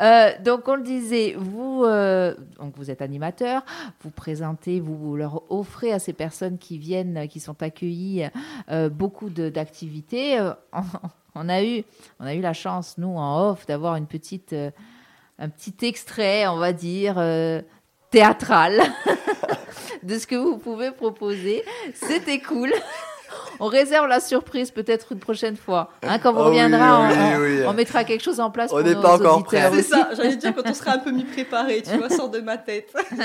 Euh, 0.00 0.30
donc, 0.44 0.66
on 0.66 0.74
le 0.74 0.82
disait, 0.82 1.36
vous, 1.38 1.84
euh, 1.84 2.34
donc 2.58 2.74
vous 2.76 2.90
êtes 2.90 3.00
animateur, 3.00 3.64
vous 4.00 4.10
présentez, 4.10 4.80
vous, 4.80 5.16
leur 5.16 5.50
offrez 5.52 5.92
à 5.92 5.98
ces 5.98 6.12
personnes 6.12 6.58
qui 6.58 6.78
viennent, 6.78 7.28
qui 7.28 7.38
sont 7.38 7.62
accueillies, 7.62 8.28
euh, 8.70 8.88
beaucoup 8.88 9.30
d'activités. 9.30 10.38
On 11.34 11.48
a 11.48 11.62
eu, 11.62 11.84
la 12.18 12.52
chance, 12.52 12.98
nous, 12.98 13.16
en 13.16 13.50
off, 13.50 13.66
d'avoir 13.66 13.94
un 13.94 14.04
petit 14.04 14.42
extrait, 15.82 16.48
on 16.48 16.56
va 16.56 16.72
dire 16.72 17.16
théâtral 18.10 18.80
de 20.02 20.18
ce 20.18 20.26
que 20.26 20.36
vous 20.36 20.58
pouvez 20.58 20.90
proposer. 20.90 21.64
C'était 21.94 22.40
cool. 22.40 22.72
On 23.60 23.66
réserve 23.66 24.06
la 24.06 24.20
surprise 24.20 24.70
peut-être 24.70 25.12
une 25.12 25.18
prochaine 25.18 25.56
fois. 25.56 25.90
Hein, 26.02 26.18
quand 26.18 26.32
vous 26.32 26.40
oh 26.40 26.44
reviendra, 26.44 27.10
on, 27.66 27.72
mettra 27.72 28.04
quelque 28.04 28.22
chose 28.22 28.40
en 28.40 28.50
place. 28.50 28.70
On 28.72 28.80
n'est 28.80 28.94
pas 28.94 29.16
encore 29.16 29.42
prêt. 29.42 29.68
C'est 29.72 29.82
ça, 29.82 30.10
j'allais 30.16 30.36
dire 30.36 30.54
quand 30.54 30.68
on 30.68 30.74
sera 30.74 30.92
un 30.92 30.98
peu 30.98 31.10
mis 31.10 31.24
préparé, 31.24 31.82
tu 31.82 31.96
vois, 31.96 32.08
sort 32.08 32.30
de 32.30 32.40
ma 32.40 32.56
tête. 32.56 32.94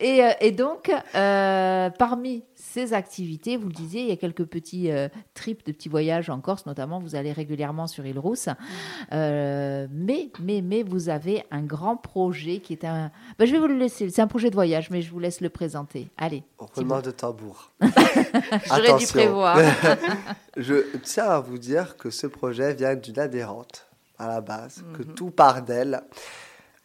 et, 0.00 0.24
euh, 0.24 0.30
et, 0.40 0.52
donc, 0.52 0.92
euh, 1.14 1.90
parmi 1.90 2.44
ces 2.68 2.92
activités. 2.92 3.56
Vous 3.56 3.68
le 3.68 3.72
disiez, 3.72 4.02
il 4.02 4.08
y 4.08 4.12
a 4.12 4.16
quelques 4.16 4.44
petits 4.44 4.90
euh, 4.90 5.08
trips 5.34 5.64
de 5.66 5.72
petits 5.72 5.88
voyages 5.88 6.30
en 6.30 6.40
Corse, 6.40 6.66
notamment. 6.66 7.00
Vous 7.00 7.14
allez 7.14 7.32
régulièrement 7.32 7.86
sur 7.86 8.04
île 8.06 8.18
Rousse. 8.18 8.48
Euh, 9.12 9.86
mais, 9.90 10.30
mais, 10.40 10.62
mais 10.62 10.82
vous 10.82 11.08
avez 11.08 11.44
un 11.50 11.62
grand 11.62 11.96
projet 11.96 12.60
qui 12.60 12.74
est 12.74 12.84
un. 12.84 13.10
Ben, 13.38 13.46
je 13.46 13.52
vais 13.52 13.58
vous 13.58 13.66
le 13.66 13.78
laisser. 13.78 14.10
C'est 14.10 14.22
un 14.22 14.26
projet 14.26 14.50
de 14.50 14.54
voyage, 14.54 14.90
mais 14.90 15.02
je 15.02 15.10
vous 15.10 15.18
laisse 15.18 15.40
le 15.40 15.48
présenter. 15.48 16.08
Allez. 16.16 16.42
Roulement 16.58 17.00
de 17.00 17.10
tambour. 17.10 17.72
J'aurais 18.66 18.98
dû 18.98 19.06
prévoir. 19.06 19.58
je 20.56 20.96
tiens 21.02 21.26
à 21.26 21.40
vous 21.40 21.58
dire 21.58 21.96
que 21.96 22.10
ce 22.10 22.26
projet 22.26 22.74
vient 22.74 22.94
d'une 22.94 23.18
adhérente 23.18 23.86
à 24.18 24.26
la 24.26 24.40
base, 24.40 24.84
que 24.94 25.02
mhm. 25.02 25.14
tout 25.14 25.30
part 25.30 25.62
d'elle. 25.62 26.02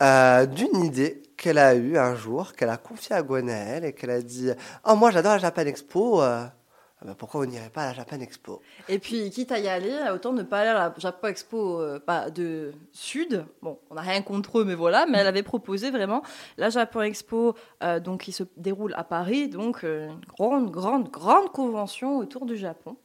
Euh, 0.03 0.45
d'une 0.45 0.83
idée 0.83 1.23
qu'elle 1.37 1.57
a 1.57 1.75
eue 1.75 1.97
un 1.97 2.15
jour, 2.15 2.53
qu'elle 2.53 2.69
a 2.69 2.75
confiée 2.75 3.15
à 3.15 3.23
Gwenaël 3.23 3.85
et 3.85 3.93
qu'elle 3.93 4.09
a 4.09 4.21
dit 4.21 4.49
Oh, 4.85 4.95
moi 4.95 5.11
j'adore 5.11 5.33
la 5.33 5.37
Japan 5.37 5.61
Expo. 5.61 6.21
Euh, 6.21 6.45
ah 6.45 7.05
ben, 7.05 7.15
pourquoi 7.15 7.41
on 7.41 7.45
n'irait 7.45 7.69
pas 7.69 7.83
à 7.83 7.87
la 7.87 7.93
Japan 7.93 8.19
Expo? 8.19 8.61
Et 8.89 8.99
puis, 8.99 9.29
quitte 9.29 9.53
à 9.53 9.59
y 9.59 9.69
aller, 9.69 9.97
autant 10.13 10.33
ne 10.33 10.43
pas 10.43 10.59
aller 10.59 10.69
à 10.71 10.73
la 10.73 10.93
Japan 10.97 11.29
Expo 11.29 11.79
euh, 11.79 11.99
pas 11.99 12.29
de 12.29 12.73
Sud. 12.91 13.45
Bon, 13.61 13.79
on 13.89 13.95
n'a 13.95 14.01
rien 14.01 14.21
contre 14.21 14.59
eux, 14.59 14.65
mais 14.65 14.75
voilà. 14.75 15.05
Mais 15.05 15.19
elle 15.19 15.27
avait 15.27 15.43
proposé 15.43 15.89
vraiment 15.89 16.21
la 16.57 16.69
Japan 16.69 17.03
Expo, 17.03 17.55
donc 18.03 18.23
qui 18.23 18.33
se 18.33 18.43
déroule 18.57 18.93
à 18.95 19.05
Paris, 19.05 19.47
donc 19.47 19.83
une 19.83 20.19
grande, 20.37 20.69
grande, 20.69 21.09
grande 21.09 21.49
convention 21.49 22.17
autour 22.17 22.45
du 22.45 22.57
Japon. 22.57 22.97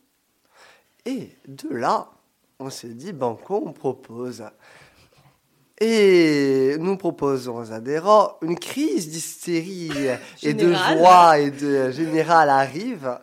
Et 1.06 1.30
de 1.46 1.68
là, 1.68 2.08
on 2.58 2.70
s'est 2.70 2.94
dit 2.94 3.12
Banco, 3.12 3.62
on 3.64 3.72
propose? 3.72 4.44
Et 5.80 6.76
nous 6.78 6.96
proposons 6.96 7.56
aux 7.58 7.72
adhérents 7.72 8.36
une 8.42 8.58
crise 8.58 9.10
d'hystérie 9.10 9.90
et 10.42 10.54
de 10.54 10.72
joie 10.72 11.38
et 11.38 11.50
de 11.50 11.90
générale 11.90 12.50
arrive. 12.50 13.18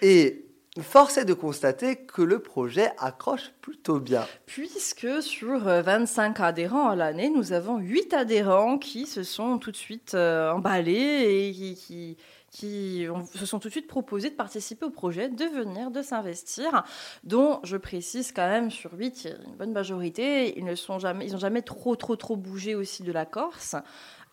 Et 0.00 0.44
force 0.80 1.18
est 1.18 1.24
de 1.24 1.34
constater 1.34 1.96
que 1.96 2.22
le 2.22 2.38
projet 2.38 2.90
accroche 2.98 3.52
plutôt 3.60 4.00
bien. 4.00 4.26
Puisque 4.46 5.22
sur 5.22 5.60
25 5.60 6.40
euh, 6.40 6.44
adhérents 6.44 6.88
à 6.88 6.96
l'année, 6.96 7.30
nous 7.30 7.52
avons 7.52 7.78
8 7.78 8.14
adhérents 8.14 8.78
qui 8.78 9.06
se 9.06 9.22
sont 9.22 9.58
tout 9.58 9.70
de 9.70 9.76
suite 9.76 10.14
euh, 10.14 10.50
emballés 10.50 11.48
et 11.48 11.52
qui, 11.52 11.74
qui, 11.74 12.16
se 12.52 13.46
sont 13.46 13.58
tout 13.58 13.68
de 13.68 13.72
suite 13.72 13.86
proposés 13.86 14.30
de 14.30 14.34
participer 14.34 14.84
au 14.84 14.90
projet, 14.90 15.28
de 15.28 15.44
venir, 15.44 15.90
de 15.90 16.02
s'investir, 16.02 16.84
dont 17.24 17.60
je 17.64 17.76
précise 17.76 18.32
quand 18.32 18.48
même 18.48 18.70
sur 18.70 18.92
8, 18.92 19.24
il 19.24 19.30
y 19.30 19.32
a 19.32 19.36
une 19.46 19.56
bonne 19.56 19.72
majorité, 19.72 20.58
ils 20.58 20.64
ne 20.64 20.74
jamais, 20.98 21.26
n'ont 21.26 21.38
jamais 21.38 21.62
trop, 21.62 21.96
trop, 21.96 22.16
trop 22.16 22.36
bougé 22.36 22.74
aussi 22.74 23.02
de 23.02 23.12
la 23.12 23.26
Corse. 23.26 23.76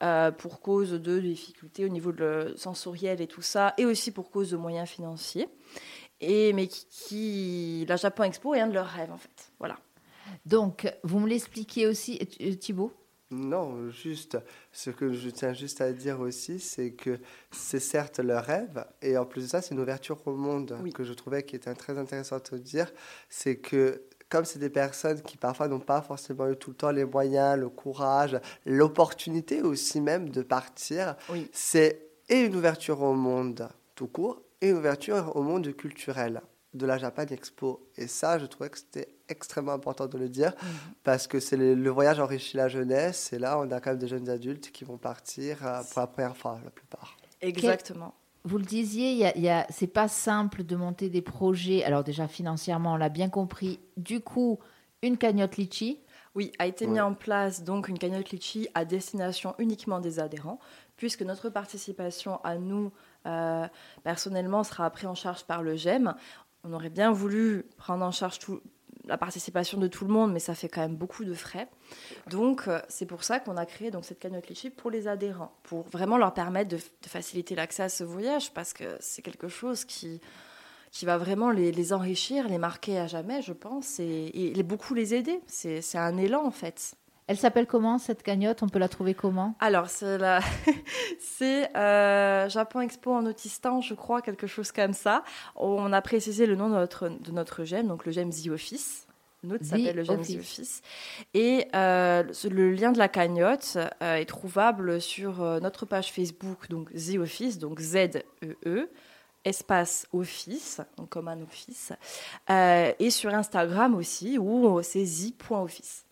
Euh, 0.02 0.32
pour 0.32 0.62
cause 0.62 0.92
de 0.92 1.20
difficultés 1.20 1.84
au 1.84 1.90
niveau 1.90 2.14
de 2.14 2.54
sensoriel 2.56 3.20
et 3.20 3.28
tout 3.28 3.42
ça, 3.42 3.74
et 3.78 3.86
aussi 3.86 4.12
pour 4.12 4.32
cause 4.32 4.50
de 4.50 4.56
moyens 4.56 4.88
financiers 4.88 5.50
et 6.22 6.54
mais 6.54 6.68
qui, 6.68 7.86
la 7.88 7.96
Japon 7.96 8.24
Expo 8.24 8.54
est 8.54 8.62
un 8.62 8.68
de 8.68 8.74
leurs 8.74 8.88
rêves 8.88 9.12
en 9.12 9.18
fait. 9.18 9.52
Voilà. 9.60 9.78
Donc, 10.46 10.92
vous 11.04 11.20
me 11.20 11.28
l'expliquez 11.28 11.88
aussi, 11.88 12.18
Thibault 12.60 12.94
Non, 13.32 13.90
juste, 13.92 14.40
ce 14.72 14.90
que 14.90 15.14
je 15.14 15.30
tiens 15.30 15.54
juste 15.54 15.82
à 15.82 15.92
dire 15.92 16.20
aussi, 16.20 16.60
c'est 16.60 16.92
que 16.92 17.20
c'est 17.52 17.80
certes 17.80 18.20
leur 18.20 18.44
rêve, 18.44 18.84
et 19.04 19.18
en 19.18 19.26
plus 19.26 19.44
de 19.44 19.48
ça, 19.48 19.62
c'est 19.62 19.76
une 19.76 19.82
ouverture 19.82 20.20
au 20.26 20.36
monde 20.36 20.76
que 20.94 21.04
je 21.04 21.14
trouvais 21.14 21.44
qui 21.44 21.56
était 21.56 21.74
très 21.76 21.98
intéressante 22.00 22.54
de 22.54 22.58
dire, 22.58 22.92
c'est 23.30 23.58
que 23.58 24.02
comme 24.30 24.46
c'est 24.46 24.60
des 24.60 24.70
personnes 24.70 25.22
qui 25.22 25.38
parfois 25.38 25.68
n'ont 25.68 25.80
pas 25.80 26.02
forcément 26.02 26.50
eu 26.50 26.56
tout 26.56 26.72
le 26.72 26.76
temps 26.76 26.92
les 26.92 27.06
moyens, 27.06 27.60
le 27.60 27.70
courage, 27.70 28.40
l'opportunité 28.66 29.62
aussi 29.62 30.02
même 30.02 30.30
de 30.30 30.42
partir, 30.42 31.16
c'est 31.52 32.08
et 32.30 32.42
une 32.42 32.56
ouverture 32.56 33.02
au 33.02 33.14
monde 33.14 33.70
tout 33.96 34.08
court, 34.08 34.42
et 34.62 34.74
ouverture 34.74 35.36
au 35.36 35.42
monde 35.42 35.76
culturel 35.76 36.42
de 36.74 36.86
la 36.86 36.98
Japan 36.98 37.26
Expo. 37.26 37.90
Et 37.98 38.08
ça, 38.08 38.38
je 38.38 38.46
trouvais 38.46 38.70
que 38.70 38.78
c'était 38.78 39.08
extrêmement 39.28 39.74
important 39.74 40.08
de 40.08 40.18
le 40.18 40.30
dire 40.30 40.54
mhm. 40.62 40.70
parce 41.04 41.28
que 41.28 41.40
c'est 41.40 41.58
le, 41.58 41.90
voyage 41.90 42.20
enrichit 42.20 42.58
la 42.58 42.68
jeunesse. 42.68 43.34
Et 43.34 43.40
là, 43.40 43.60
on 43.60 43.70
a 43.72 43.80
quand 43.80 43.92
même 43.92 44.00
des 44.00 44.08
jeunes 44.08 44.30
adultes 44.30 44.72
qui 44.72 44.84
vont 44.84 44.98
partir 44.98 45.66
euh, 45.66 45.82
pour 45.92 46.02
la 46.02 46.08
première 46.08 46.38
fois, 46.38 46.60
la 46.64 46.72
plupart. 46.72 47.18
Exactement. 47.42 48.14
Vous 48.46 48.58
le 48.58 48.66
disiez, 48.66 49.12
il 49.12 49.42
y 49.42 49.50
a, 49.50 49.68
c'est 49.70 49.88
pas 49.88 50.08
simple 50.08 50.64
de 50.64 50.76
monter 50.76 51.10
des 51.10 51.22
projets. 51.22 51.84
Alors 51.84 52.04
déjà 52.04 52.28
financièrement, 52.28 52.94
on 52.94 52.98
l'a 52.98 53.10
bien 53.10 53.30
compris. 53.30 53.80
Du 53.98 54.22
coup, 54.22 54.60
une 55.02 55.18
cagnotte 55.18 55.58
litchi. 55.58 56.00
Oui, 56.36 56.52
a 56.60 56.68
été 56.68 56.86
mis 56.86 57.00
en 57.02 57.16
place 57.16 57.64
donc 57.64 57.88
une 57.90 57.98
cagnotte 57.98 58.30
litchi 58.30 58.70
à 58.76 58.86
destination 58.86 59.56
uniquement 59.58 60.00
des 60.00 60.20
adhérents, 60.20 60.60
puisque 60.96 61.24
notre 61.24 61.50
participation 61.50 62.40
à 62.44 62.58
nous 62.58 62.92
euh, 63.26 63.68
personnellement, 64.04 64.64
sera 64.64 64.90
pris 64.90 65.06
en 65.06 65.16
charge 65.16 65.44
par 65.44 65.62
le 65.62 65.76
GEM. 65.76 66.16
On 66.64 66.74
aurait 66.74 66.90
bien 66.90 67.12
voulu 67.12 67.66
prendre 67.78 68.04
en 68.04 68.12
charge 68.12 68.40
la 69.06 69.18
participation 69.18 69.78
de 69.78 69.88
tout 69.88 70.06
le 70.06 70.12
monde, 70.14 70.32
mais 70.32 70.40
ça 70.40 70.54
fait 70.54 70.70
quand 70.70 70.82
même 70.82 70.96
beaucoup 70.96 71.26
de 71.26 71.34
frais. 71.34 71.68
Donc, 72.30 72.68
euh, 72.68 72.80
c'est 72.90 73.06
pour 73.06 73.24
ça 73.24 73.40
qu'on 73.40 73.58
a 73.58 73.66
créé 73.66 73.92
donc, 73.92 74.06
cette 74.06 74.20
cagnotte 74.20 74.48
Litchi 74.48 74.70
pour 74.70 74.92
les 74.92 75.08
adhérents, 75.08 75.52
pour 75.64 75.88
vraiment 75.90 76.18
leur 76.18 76.34
permettre 76.34 76.70
de, 76.70 76.78
faciliter 77.08 77.56
l'accès 77.56 77.84
à 77.84 77.90
ce 77.90 78.04
voyage, 78.04 78.54
parce 78.54 78.72
que 78.72 78.98
c'est 79.00 79.22
quelque 79.22 79.48
chose 79.48 79.84
qui, 79.84 80.22
qui 80.92 81.06
va 81.06 81.18
vraiment 81.18 81.50
les, 81.50 81.94
enrichir, 81.94 82.48
les 82.48 82.60
marquer 82.60 83.00
à 83.00 83.08
jamais, 83.08 83.42
je 83.42 83.54
pense, 83.54 84.00
et, 84.00 84.32
et 84.34 84.64
beaucoup 84.64 84.94
les 84.94 85.16
aider. 85.16 85.42
C'est 85.48 85.98
un 85.98 86.18
élan, 86.18 86.46
en 86.46 86.52
fait. 86.52 86.96
Elle 87.30 87.38
s'appelle 87.38 87.68
comment 87.68 88.00
cette 88.00 88.24
cagnotte? 88.24 88.64
On 88.64 88.70
peut 88.70 88.80
la 88.80 88.90
trouver 88.90 89.14
comment? 89.14 89.54
Alors, 89.60 89.88
c'est, 89.88 90.18
la... 90.18 90.40
c'est 91.20 91.70
euh, 91.78 92.50
Japon 92.50 92.82
Expo 92.82 93.14
en 93.14 93.24
Autistan, 93.28 93.82
je 93.82 93.94
crois, 93.94 94.24
quelque 94.24 94.48
chose 94.48 94.72
comme 94.72 94.94
ça. 94.94 95.24
On 95.56 95.94
a 95.94 96.02
précisé 96.02 96.48
le 96.48 96.56
nom 96.56 96.70
de 96.70 96.74
notre, 96.74 97.08
de 97.08 97.32
notre 97.32 97.66
gemme, 97.66 97.88
donc 97.88 98.08
le 98.08 98.12
gemme 98.12 98.32
The 98.32 98.48
Office. 98.48 99.06
Notre 99.44 99.64
s'appelle 99.64 99.98
le 99.98 100.04
gemme 100.04 100.24
The 100.24 100.40
Office. 100.40 100.82
Et 101.36 101.68
euh, 101.76 102.24
le 102.50 102.72
lien 102.72 102.92
de 102.92 102.98
la 102.98 103.08
cagnotte 103.08 103.78
euh, 104.02 104.16
est 104.16 104.26
trouvable 104.26 105.00
sur 105.00 105.38
notre 105.62 105.86
page 105.86 106.12
Facebook, 106.12 106.68
donc 106.68 106.92
The 106.94 107.20
Office, 107.20 107.60
donc 107.60 107.80
Z-E-E. 107.80 108.56
e 108.66 108.90
espace 109.46 110.06
office, 110.12 110.82
donc 110.98 111.10
comme 111.10 111.30
un 111.30 111.42
office, 111.42 111.94
et 112.50 113.10
sur 113.10 113.34
Instagram 113.34 113.96
aussi, 113.96 114.38
où 114.38 114.82
c'est 114.84 115.06
zi.office. 115.06 116.06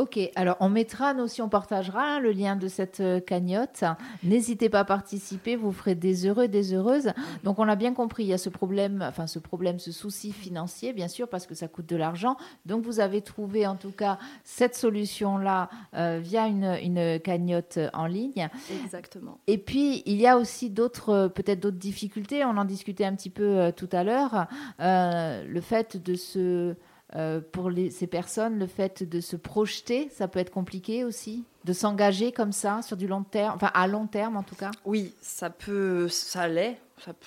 Ok, 0.00 0.18
alors 0.34 0.56
on 0.60 0.70
mettra, 0.70 1.12
nous 1.12 1.24
aussi 1.24 1.42
on 1.42 1.50
partagera 1.50 2.20
le 2.20 2.32
lien 2.32 2.56
de 2.56 2.68
cette 2.68 3.00
euh, 3.00 3.20
cagnotte. 3.20 3.84
N'hésitez 4.22 4.70
pas 4.70 4.80
à 4.80 4.84
participer, 4.86 5.56
vous 5.56 5.72
ferez 5.72 5.94
des 5.94 6.26
heureux, 6.26 6.48
des 6.48 6.72
heureuses. 6.72 7.12
Donc 7.44 7.58
on 7.58 7.64
l'a 7.64 7.76
bien 7.76 7.92
compris, 7.92 8.22
il 8.22 8.28
y 8.28 8.32
a 8.32 8.38
ce 8.38 8.48
problème, 8.48 9.04
enfin 9.06 9.26
ce 9.26 9.38
problème, 9.38 9.78
ce 9.78 9.92
souci 9.92 10.32
financier, 10.32 10.94
bien 10.94 11.06
sûr, 11.06 11.28
parce 11.28 11.46
que 11.46 11.54
ça 11.54 11.68
coûte 11.68 11.84
de 11.84 11.96
l'argent. 11.96 12.38
Donc 12.64 12.82
vous 12.82 12.98
avez 12.98 13.20
trouvé 13.20 13.66
en 13.66 13.76
tout 13.76 13.90
cas 13.90 14.16
cette 14.42 14.74
solution-là 14.74 15.68
euh, 15.92 16.18
via 16.22 16.46
une, 16.46 17.20
cagnotte 17.20 17.78
en 17.92 18.06
ligne. 18.06 18.48
Exactement. 18.82 19.38
Et 19.48 19.58
puis 19.58 20.02
il 20.06 20.18
y 20.18 20.26
a 20.26 20.38
aussi 20.38 20.70
d'autres, 20.70 21.28
peut-être 21.28 21.60
d'autres 21.60 21.76
difficultés. 21.76 22.42
On 22.42 22.56
en 22.56 22.64
discutait 22.64 23.04
un 23.04 23.14
petit 23.14 23.28
peu 23.28 23.58
euh, 23.58 23.70
tout 23.70 23.90
à 23.92 24.02
l'heure. 24.02 24.46
le 24.78 25.60
fait 25.60 26.02
de 26.02 26.14
se 26.14 26.74
euh, 27.16 27.40
pour 27.40 27.70
ces 27.90 28.06
personnes, 28.06 28.58
le 28.58 28.66
fait 28.66 29.02
de 29.02 29.20
se 29.20 29.36
projeter, 29.36 30.08
ça 30.10 30.28
peut 30.28 30.38
être 30.38 30.50
compliqué 30.50 31.04
aussi, 31.04 31.44
de 31.64 31.72
s'engager 31.72 32.30
comme 32.32 32.52
ça 32.52 32.82
sur 32.82 32.96
du 32.96 33.06
long 33.06 33.24
terme, 33.24 33.54
enfin 33.56 33.70
à 33.74 33.86
long 33.86 34.06
terme 34.06 34.36
en 34.36 34.42
tout 34.42 34.54
cas? 34.54 34.70
Oui, 34.84 35.14
ça 35.20 35.50
peut, 35.50 36.08
ça 36.08 36.46
l'est. 36.46 36.78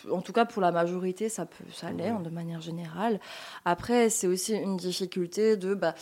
en 0.09 0.21
tout 0.21 0.33
cas, 0.33 0.45
pour 0.45 0.61
la 0.61 0.71
majorité, 0.71 1.27
ça 1.27 1.45
peut, 1.45 1.65
ça 1.73 1.91
l'est 1.91 2.11
de 2.11 2.29
manière 2.29 2.61
générale. 2.61 3.19
Après, 3.65 4.09
c'est 4.09 4.27
aussi 4.27 4.53
une 4.53 4.77
difficulté 4.77 5.57
de, 5.57 5.73
bah, 5.73 5.95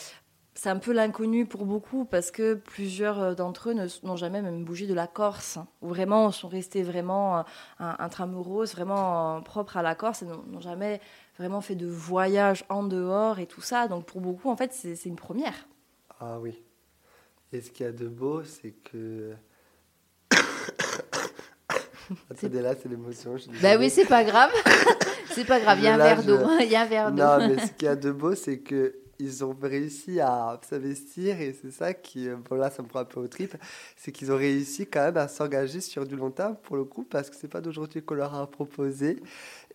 c'est 0.54 0.70
un 0.70 0.78
peu 0.78 0.92
l'inconnu 0.92 1.46
pour 1.46 1.66
beaucoup 1.66 2.06
parce 2.06 2.30
que 2.30 2.54
plusieurs 2.54 3.20
euh, 3.20 3.34
d'entre 3.34 3.70
eux 3.70 3.76
n'ont 4.04 4.16
jamais 4.16 4.42
même 4.42 4.64
bougé 4.64 4.86
de 4.86 4.94
la 4.94 5.08
Corse, 5.08 5.58
ou 5.82 5.88
vraiment 5.88 6.32
sont 6.32 6.50
restés 6.50 6.84
vraiment 6.84 7.40
euh, 7.40 7.44
intramuros, 7.80 8.66
vraiment 8.74 9.42
propres 9.42 9.78
à 9.78 9.82
la 9.82 9.96
Corse 9.96 10.22
et 10.22 10.26
n'ont 10.26 10.60
jamais 10.60 11.02
vraiment 11.38 11.62
fait 11.62 11.76
de 11.76 11.88
voyages 11.88 12.66
en 12.70 12.84
dehors 12.84 13.40
et 13.40 13.48
tout 13.48 13.62
ça. 13.62 13.88
Donc 13.88 14.06
pour 14.06 14.22
beaucoup, 14.22 14.50
en 14.50 14.56
fait, 14.56 14.74
c'est 14.74 15.06
une 15.06 15.16
première. 15.16 15.68
Ah 16.20 16.40
oui. 16.40 16.62
Et 17.54 17.62
ce 17.62 17.72
qu'il 17.72 17.86
y 17.86 17.90
a 17.90 17.92
de 17.92 18.08
beau, 18.08 18.44
c'est 18.44 18.72
que. 18.72 19.34
Attendez, 22.30 22.62
là, 22.62 22.76
c'est 22.82 22.90
l'émotion. 22.90 23.36
Bah 23.62 23.78
oui, 23.78 23.90
c'est 23.90 24.06
pas 24.06 24.24
grave. 24.24 24.52
c'est 25.34 25.46
pas 25.46 25.60
grave, 25.60 25.80
il 25.80 25.86
y 25.86 25.88
a 25.88 25.96
un 25.96 25.98
verre 25.98 26.24
d'eau. 26.24 26.40
Il 26.60 26.70
y 26.70 26.76
a 26.76 26.82
un 26.82 26.86
verre 26.86 27.12
d'eau. 27.12 27.24
Non, 27.24 27.38
mais 27.40 27.58
ce 27.66 27.72
qu'il 27.74 27.86
y 27.86 27.90
a 27.90 27.96
de 27.96 28.12
beau, 28.12 28.36
c'est 28.36 28.60
que 28.60 28.96
ils 29.22 29.46
ont 29.46 29.56
réussi 29.62 30.20
à 30.20 30.60
s'investir 30.68 31.40
et 31.40 31.54
c'est 31.54 31.72
ça 31.72 31.94
qui, 31.94 32.28
bon 32.28 32.56
là 32.56 32.72
ça 32.72 32.82
me 32.82 32.88
prend 32.88 33.02
un 33.02 33.06
peu 33.06 33.20
au 33.20 33.28
trip, 33.28 33.56
c'est 33.96 34.12
qu'ils 34.12 34.32
ont 34.32 34.38
réussi 34.38 34.88
quand 34.88 35.02
même 35.02 35.18
à 35.18 35.28
s'engager 35.28 35.80
sur 35.80 36.08
du 36.08 36.16
long 36.16 36.32
terme 36.32 36.56
pour 36.64 36.76
le 36.76 36.86
coup 36.86 37.04
parce 37.04 37.30
que 37.30 37.36
c'est 37.36 37.48
pas 37.48 37.62
d'aujourd'hui 37.62 38.02
qu'on 38.02 38.16
leur 38.16 38.34
a 38.34 38.50
proposé 38.50 39.22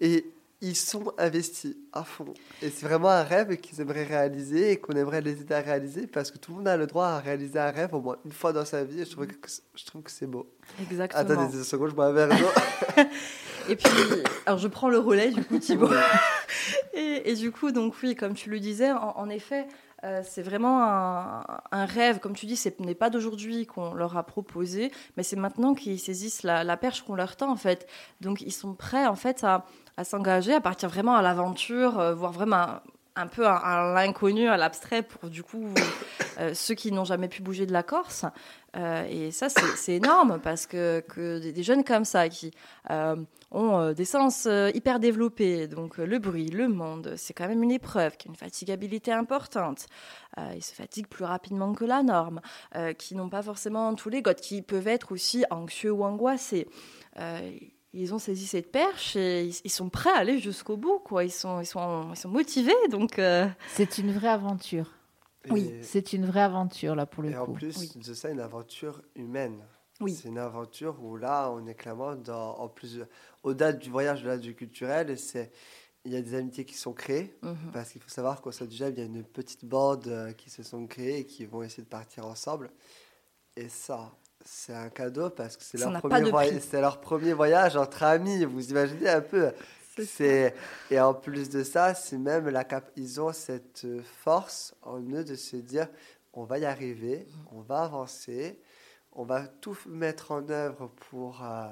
et 0.01 0.27
ils 0.63 0.77
sont 0.77 1.13
investis 1.19 1.77
à 1.93 2.03
fond. 2.03 2.33
Et 2.63 2.71
c'est 2.71 2.87
vraiment 2.87 3.11
un 3.11 3.23
rêve 3.23 3.57
qu'ils 3.59 3.81
aimeraient 3.81 4.05
réaliser 4.05 4.73
et 4.73 4.77
qu'on 4.79 4.95
aimerait 4.95 5.21
les 5.21 5.43
aider 5.43 5.55
à 5.55 5.61
réaliser 5.61 6.07
parce 6.07 6.31
que 6.31 6.39
tout 6.39 6.53
le 6.53 6.59
monde 6.59 6.69
a 6.69 6.77
le 6.77 6.87
droit 6.87 7.09
à 7.09 7.19
réaliser 7.19 7.59
un 7.59 7.71
rêve 7.71 7.93
au 7.95 8.01
moins 8.01 8.17
une 8.25 8.33
fois 8.33 8.53
dans 8.53 8.65
sa 8.65 8.85
vie 8.85 9.03
et 9.03 9.05
je 9.05 9.11
trouve 9.11 9.27
que, 9.27 9.35
je 9.75 9.85
trouve 9.85 10.03
que 10.03 10.11
c'est 10.11 10.27
beau. 10.27 10.51
Exactement. 10.81 11.21
Attendez 11.21 11.53
deux 11.53 11.65
secondes, 11.65 11.91
je 11.91 11.95
bois 11.95 12.07
un 12.07 12.13
verre 12.13 12.29
d'eau. 12.29 13.03
et 13.69 13.77
puis, 13.77 13.91
alors 14.47 14.59
je 14.59 14.69
prends 14.69 14.89
le 14.89 14.99
relais 14.99 15.31
du 15.31 15.45
coup, 15.45 15.59
Thibaut. 15.59 15.91
et, 16.95 17.31
et, 17.31 17.35
du 17.35 17.53
coup, 17.53 17.71
donc 17.71 17.95
oui, 18.03 18.15
comme 18.15 18.35
tu 18.35 18.49
le 18.49 18.59
disais, 18.59 18.91
en, 18.93 19.29
effet, 19.29 19.67
euh, 20.07 20.23
c'est 20.25 20.43
vraiment 20.43 20.83
un, 21.73 21.85
rêve, 21.85 22.21
comme 22.21 22.35
tu 22.35 22.47
dis, 22.47 22.57
ce 22.57 22.69
n'est 22.79 22.95
pas 22.95 23.11
d'aujourd'hui 23.11 23.67
qu'on 23.67 23.93
leur 23.93 24.17
a 24.17 24.23
proposé, 24.23 24.93
mais 25.17 25.25
c'est 25.25 25.37
maintenant 25.37 25.75
qu'ils 25.75 25.99
saisissent 25.99 26.45
la, 26.45 26.77
perche 26.77 27.03
qu'on 27.03 27.17
leur 27.17 27.35
tend 27.37 27.51
en 27.51 27.57
fait. 27.57 27.89
Donc 28.21 28.41
ils 28.41 28.53
sont 28.53 28.75
prêts 28.75 29.07
en 29.07 29.17
fait 29.17 29.45
à, 29.45 29.65
s'engager, 30.05 30.55
à 30.55 30.61
partir 30.61 30.89
vraiment 30.89 31.17
à 31.17 31.23
l'aventure, 31.23 31.99
euh, 31.99 32.15
voire 32.15 32.31
vraiment 32.31 32.67
un, 33.17 33.27
peu 33.27 33.47
à, 33.47 33.93
l'inconnu, 33.95 34.49
à 34.49 34.57
l'abstrait 34.57 35.03
pour 35.03 35.29
du 35.29 35.43
coup 35.43 35.67
euh, 36.39 36.55
ceux 36.55 36.75
qui 36.75 36.93
n'ont 36.93 37.05
jamais 37.05 37.29
pu 37.29 37.43
bouger 37.43 37.67
de 37.67 37.73
la 37.73 37.83
Corse. 37.83 38.25
Et 39.09 39.31
ça, 39.31 39.49
c'est 39.49 39.95
énorme 39.95 40.39
parce 40.39 40.67
que 40.67 41.03
des, 41.41 41.63
jeunes 41.63 41.83
comme 41.83 42.05
ça 42.05 42.29
qui 42.29 42.53
ont 43.51 43.93
des 43.93 44.05
sens 44.05 44.49
hyper 44.75 45.01
développés, 45.01 45.69
donc 45.69 45.99
le 45.99 46.19
bruit, 46.19 46.49
le 46.49 46.69
monde, 46.69 47.15
c'est 47.17 47.33
quand 47.33 47.49
même 47.49 47.63
une 47.63 47.71
épreuve 47.71 48.17
qui 48.17 48.29
a 48.29 48.31
une 48.31 48.37
fatigabilité 48.37 49.13
importante. 49.13 49.87
ils 50.55 50.65
se 50.65 50.75
fatiguent 50.75 51.07
plus 51.07 51.25
rapidement 51.25 51.73
que 51.73 51.85
la 51.85 52.03
norme, 52.03 52.41
qui 52.99 53.15
n'ont 53.15 53.29
pas 53.29 53.43
forcément 53.43 53.95
tous 53.95 54.09
les 54.09 54.21
godes, 54.21 54.41
qui 54.41 54.63
peuvent 54.63 54.89
être 54.89 55.13
aussi 55.13 55.45
anxieux 55.51 55.93
ou 55.93 56.05
angoissés 56.05 56.67
ils 57.97 58.15
ont 58.15 58.19
saisi 58.19 58.47
cette 58.47 58.71
perche 58.71 59.17
et 59.17 59.51
ils, 59.65 59.71
sont 59.71 59.89
prêts 59.89 60.11
à 60.11 60.19
aller 60.19 60.39
jusqu'au 60.39 60.77
bout. 60.77 60.99
Quoi. 60.99 61.25
Ils, 61.25 61.31
sont, 61.31 61.61
ils, 61.61 61.67
sont, 61.67 62.11
ils 62.13 62.17
sont 62.17 62.29
motivés. 62.29 62.75
Donc, 62.91 63.19
euh. 63.19 63.49
C'est 63.73 63.99
une 63.99 64.13
vraie 64.13 64.29
aventure. 64.29 64.93
oui, 65.51 65.73
c'est 65.83 66.13
une 66.13 66.27
vraie 66.27 66.43
aventure, 66.43 66.95
là, 66.95 67.07
pour 67.07 67.23
le 67.23 67.31
et 67.31 67.33
coup. 67.33 67.39
Et 67.39 67.43
en 67.43 67.53
plus 67.53 67.97
de 67.97 68.15
ça, 68.15 68.31
une 68.31 68.41
aventure 68.41 69.03
humaine. 69.15 69.65
Oui. 70.01 70.15
C'est 70.15 70.29
une 70.29 70.39
aventure 70.39 71.03
où 71.03 71.17
là, 71.17 71.51
on 71.51 71.67
est 71.67 71.75
clairement 71.75 72.15
dans, 72.15 72.59
en 72.59 72.69
plus, 72.69 73.01
au-delà 73.43 73.73
du 73.73 73.91
voyage, 73.91 74.21
au-delà 74.21 74.39
du 74.39 74.55
culturel, 74.55 75.19
c'est 75.19 75.53
il 76.05 76.13
y 76.13 76.17
a 76.17 76.23
des 76.23 76.35
amitiés 76.35 76.65
qui 76.65 76.75
sont 76.75 76.93
créées, 76.93 77.37
mhm. 77.43 77.73
parce 77.73 77.91
qu'il 77.91 78.01
faut 78.01 78.09
savoir 78.09 78.41
qu'au 78.41 78.53
sein 78.53 78.65
du 78.65 78.77
GEM, 78.77 78.93
il 78.93 78.99
y 78.99 79.03
a 79.03 79.07
une 79.07 79.25
petite 79.25 79.65
bande 79.65 80.07
euh, 80.07 80.33
qui 80.33 80.51
se 80.51 80.63
sont 80.63 80.87
créées 80.87 81.19
et 81.19 81.27
qui 81.27 81.45
vont 81.47 81.63
essayer 81.63 81.83
de 81.83 81.89
partir 81.89 82.27
ensemble. 82.27 82.71
Et 83.57 83.69
ça, 83.69 84.13
c'est 84.45 84.75
un 84.75 84.89
cadeau 84.89 85.31
parce 85.31 85.57
que 85.57 85.65
c'est 85.65 85.79
leur, 85.79 86.01
premier 86.01 86.31
leur 86.73 87.01
premier 87.01 87.33
voyage 87.33 87.77
entre 87.77 88.05
amis. 88.05 88.45
Vous 88.45 88.71
imaginez 88.71 89.09
un 89.09 89.21
peu 89.21 89.51
c'est 90.05 90.55
et 90.91 91.01
en 91.01 91.15
plus 91.15 91.49
de 91.49 91.65
ça, 91.65 91.95
c'est 91.95 92.19
même 92.19 92.49
la 92.49 92.65
cap 92.65 92.91
ils 92.97 93.21
ont 93.21 93.33
cette 93.33 93.87
force 94.03 94.75
en 94.83 95.01
eux 95.01 95.25
de 95.25 95.35
se 95.35 95.57
dire 95.57 95.89
on 96.33 96.45
va 96.45 96.59
y 96.59 96.67
arriver, 96.67 97.27
on 97.51 97.63
va 97.63 97.81
avancer, 97.81 98.61
on 99.17 99.25
va 99.25 99.49
tout 99.49 99.77
mettre 99.87 100.31
en 100.31 100.49
œuvre 100.51 100.89
pour 101.09 101.43
euh, 101.43 101.69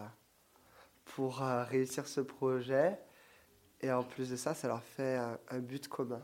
euh, 1.19 1.65
réussir 1.65 2.09
ce 2.09 2.21
projet 2.21 2.99
et 3.81 3.93
en 3.93 4.03
plus 4.03 4.31
de 4.31 4.37
ça, 4.37 4.55
ça 4.55 4.67
leur 4.67 4.83
fait 4.83 5.19
un 5.51 5.59
but 5.59 5.87
commun. 5.89 6.23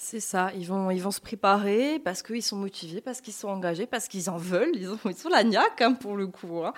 C'est 0.00 0.20
ça, 0.20 0.52
ils 0.56 0.64
vont, 0.64 0.92
ils 0.92 1.02
vont 1.02 1.10
se 1.10 1.20
préparer 1.20 2.00
parce 2.04 2.22
qu'ils 2.22 2.44
sont 2.44 2.54
motivés, 2.54 3.00
parce 3.00 3.20
qu'ils 3.20 3.34
sont 3.34 3.48
engagés, 3.48 3.84
parce 3.84 4.06
qu'ils 4.06 4.30
en 4.30 4.36
veulent. 4.36 4.70
Ils, 4.74 4.88
ont, 4.88 4.98
ils 5.06 5.16
sont 5.16 5.28
la 5.28 5.42
niaque 5.42 5.80
hein, 5.80 5.94
pour 5.94 6.16
le 6.16 6.28
coup. 6.28 6.62
Hein. 6.64 6.72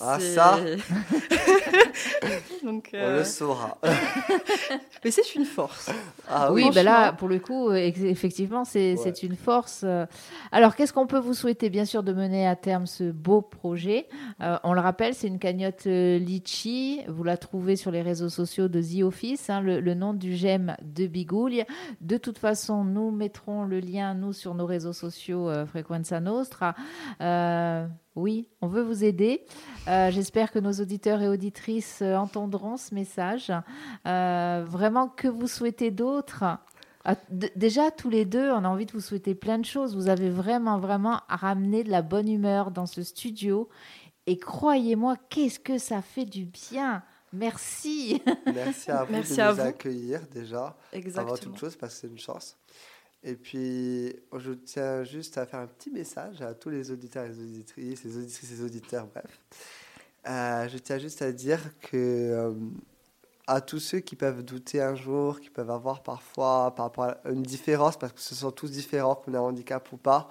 Ah 0.00 0.18
ça 0.18 0.58
Donc, 2.64 2.90
On 2.92 2.96
le 2.96 3.02
euh, 3.02 3.24
saura. 3.24 3.78
Mais 5.04 5.12
c'est 5.12 5.36
une 5.36 5.44
force. 5.44 5.88
Ah, 6.28 6.52
oui, 6.52 6.68
ben 6.74 6.82
là, 6.82 7.12
pour 7.12 7.28
le 7.28 7.38
coup, 7.38 7.72
effectivement, 7.72 8.64
c'est 8.64 9.22
une 9.22 9.36
force. 9.36 9.84
Alors, 10.50 10.74
qu'est-ce 10.74 10.92
qu'on 10.92 11.06
peut 11.06 11.18
vous 11.18 11.34
souhaiter 11.34 11.70
Bien 11.70 11.84
sûr, 11.84 12.02
de 12.02 12.12
mener 12.12 12.48
à 12.48 12.56
terme 12.56 12.86
ce 12.86 13.12
beau 13.12 13.40
projet? 13.40 14.08
Euh, 14.40 14.58
on 14.64 14.72
le 14.72 14.80
rappelle, 14.80 15.14
c'est 15.14 15.28
une 15.28 15.38
cagnotte 15.38 15.86
euh, 15.86 16.18
Litchi. 16.18 17.02
Vous 17.06 17.22
la 17.22 17.36
trouvez 17.36 17.76
sur 17.76 17.92
les 17.92 18.02
réseaux 18.02 18.30
sociaux 18.30 18.66
de 18.66 18.82
The 18.82 19.04
Office, 19.04 19.48
hein, 19.48 19.60
le, 19.60 19.78
le, 19.78 19.94
nom 19.94 20.12
du 20.12 20.34
GEM 20.34 20.76
de 20.82 21.06
Bigouille. 21.06 21.64
De 22.00 22.16
toute 22.16 22.38
façon, 22.38 22.43
nous 22.84 23.10
mettrons 23.10 23.64
le 23.64 23.80
lien, 23.80 24.14
nous, 24.14 24.32
sur 24.32 24.54
nos 24.54 24.66
réseaux 24.66 24.92
sociaux 24.92 25.48
euh, 25.48 25.64
Frequenza 25.64 26.20
Nostra. 26.20 26.74
Euh, 27.20 27.86
oui, 28.16 28.48
on 28.60 28.66
veut 28.66 28.82
vous 28.82 29.02
aider. 29.02 29.44
Euh, 29.88 30.10
j'espère 30.10 30.52
que 30.52 30.58
nos 30.58 30.72
auditeurs 30.72 31.22
et 31.22 31.28
auditrices 31.28 32.02
entendront 32.02 32.76
ce 32.76 32.94
message. 32.94 33.50
vraiment, 34.04 35.08
que 35.08 35.28
vous 35.28 35.46
souhaitez 35.46 35.90
d'autre 35.90 36.44
ah, 37.04 37.16
Déjà, 37.30 37.90
tous 37.90 38.10
les 38.10 38.26
deux, 38.26 38.50
on 38.50 38.64
a 38.64 38.68
envie 38.68 38.86
de 38.86 38.92
vous 38.92 39.00
souhaiter 39.00 39.34
plein 39.34 39.58
de 39.58 39.64
choses. 39.64 39.96
Vous 39.96 40.08
avez 40.08 40.28
vraiment, 40.28 40.78
vraiment 40.78 41.20
ramené 41.28 41.82
de 41.82 41.90
la 41.90 42.02
bonne 42.02 42.28
humeur 42.28 42.70
dans 42.70 42.86
ce 42.86 43.02
studio. 43.02 43.68
Et 44.26 44.36
croyez-moi, 44.36 45.16
qu'est-ce 45.30 45.60
que 45.60 45.78
ça 45.78 46.02
fait 46.02 46.26
du 46.26 46.44
bien 46.44 47.02
Merci. 47.34 48.22
Merci 48.46 48.90
à 48.90 49.04
vous 49.04 49.12
de 49.12 49.52
nous 49.54 49.60
accueillir 49.60 50.20
déjà. 50.32 50.76
Exactement. 50.92 51.32
Avant 51.32 51.42
toute 51.42 51.58
chose, 51.58 51.76
parce 51.76 51.94
que 51.94 52.00
c'est 52.00 52.06
une 52.06 52.18
chance. 52.18 52.56
Et 53.22 53.34
puis, 53.34 54.14
je 54.36 54.52
tiens 54.52 55.02
juste 55.02 55.38
à 55.38 55.46
faire 55.46 55.60
un 55.60 55.66
petit 55.66 55.90
message 55.90 56.42
à 56.42 56.54
tous 56.54 56.70
les 56.70 56.90
auditeurs 56.90 57.24
et 57.24 57.28
les 57.30 57.40
auditrices, 57.40 58.04
les 58.04 58.16
auditrices 58.18 58.50
et 58.50 58.54
les 58.54 58.62
auditeurs, 58.62 59.06
bref. 59.06 59.40
Euh, 60.26 60.68
je 60.68 60.78
tiens 60.78 60.98
juste 60.98 61.22
à 61.22 61.32
dire 61.32 61.60
que 61.80 61.96
euh, 61.96 62.52
à 63.46 63.60
tous 63.60 63.80
ceux 63.80 64.00
qui 64.00 64.14
peuvent 64.14 64.42
douter 64.42 64.80
un 64.80 64.94
jour, 64.94 65.40
qui 65.40 65.50
peuvent 65.50 65.70
avoir 65.70 66.02
parfois 66.02 66.74
par 66.74 66.86
rapport 66.86 67.04
à 67.04 67.30
une 67.30 67.42
différence, 67.42 67.98
parce 67.98 68.12
que 68.12 68.20
ce 68.20 68.34
sont 68.34 68.50
tous 68.50 68.70
différents, 68.70 69.14
qu'on 69.14 69.34
a 69.34 69.38
un 69.38 69.42
handicap 69.42 69.90
ou 69.92 69.96
pas, 69.96 70.30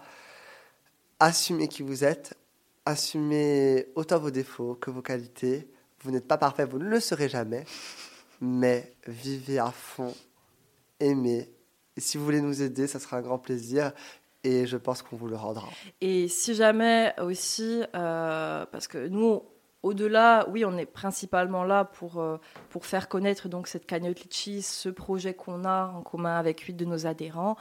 assumez 1.19 1.67
qui 1.67 1.83
vous 1.83 2.03
êtes, 2.03 2.37
assumez 2.85 3.87
autant 3.95 4.19
vos 4.19 4.31
défauts 4.31 4.75
que 4.75 4.91
vos 4.91 5.01
qualités, 5.01 5.67
vous 6.03 6.11
n'êtes 6.11 6.27
pas 6.27 6.37
parfait, 6.37 6.65
vous 6.65 6.79
ne 6.79 6.89
le 6.89 6.99
serez 6.99 7.29
jamais, 7.29 7.65
mais 8.41 8.93
vivez 9.07 9.59
à 9.59 9.71
fond, 9.71 10.13
aimez. 10.99 11.49
Et 11.95 12.01
si 12.01 12.17
vous 12.17 12.25
voulez 12.25 12.41
nous 12.41 12.61
aider, 12.61 12.87
ça 12.87 12.99
sera 12.99 13.17
un 13.17 13.21
grand 13.21 13.37
plaisir 13.37 13.93
et 14.43 14.65
je 14.65 14.77
pense 14.77 15.01
qu'on 15.01 15.15
vous 15.15 15.27
le 15.27 15.35
rendra. 15.35 15.69
Et 16.01 16.27
si 16.27 16.53
jamais 16.53 17.13
aussi, 17.21 17.83
euh, 17.95 18.65
parce 18.65 18.87
que 18.87 19.07
nous, 19.07 19.43
au-delà, 19.83 20.47
oui, 20.49 20.65
on 20.65 20.77
est 20.77 20.85
principalement 20.85 21.63
là 21.63 21.85
pour, 21.85 22.19
euh, 22.19 22.37
pour 22.69 22.85
faire 22.85 23.07
connaître 23.07 23.47
donc 23.47 23.67
cette 23.67 23.85
cagnotte 23.85 24.21
Litchi, 24.21 24.61
ce 24.61 24.89
projet 24.89 25.33
qu'on 25.33 25.63
a 25.65 25.93
en 25.95 26.01
commun 26.01 26.37
avec 26.37 26.61
huit 26.61 26.73
de 26.73 26.85
nos 26.85 27.05
adhérents, 27.05 27.55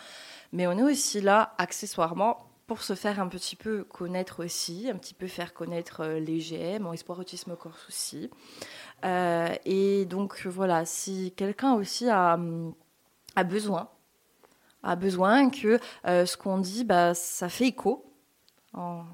mais 0.52 0.66
on 0.66 0.72
est 0.72 0.83
aussi 0.83 1.20
là 1.20 1.55
accessoirement 1.59 2.51
pour 2.66 2.83
se 2.83 2.94
faire 2.94 3.20
un 3.20 3.29
petit 3.29 3.57
peu 3.57 3.85
connaître 3.85 4.44
aussi, 4.44 4.88
un 4.90 4.96
petit 4.96 5.14
peu 5.14 5.27
faire 5.27 5.53
connaître 5.53 6.03
euh, 6.03 6.20
les 6.20 6.38
GM, 6.38 6.87
en 6.87 6.92
Espoir 6.92 7.18
Autisme 7.18 7.57
Corse 7.57 7.87
aussi. 7.88 8.31
Euh, 9.05 9.48
et 9.64 10.05
donc 10.05 10.46
voilà, 10.46 10.85
si 10.85 11.33
quelqu'un 11.37 11.75
aussi 11.75 12.09
a, 12.09 12.38
a, 13.37 13.44
besoin, 13.44 13.88
a 14.83 14.96
besoin 14.96 15.51
que 15.51 15.79
euh, 16.07 16.27
ce 16.27 16.37
qu'on 16.37 16.59
dit, 16.59 16.85
bah, 16.85 17.14
ça 17.14 17.48
fait 17.48 17.68
écho 17.68 18.05
en, 18.75 19.05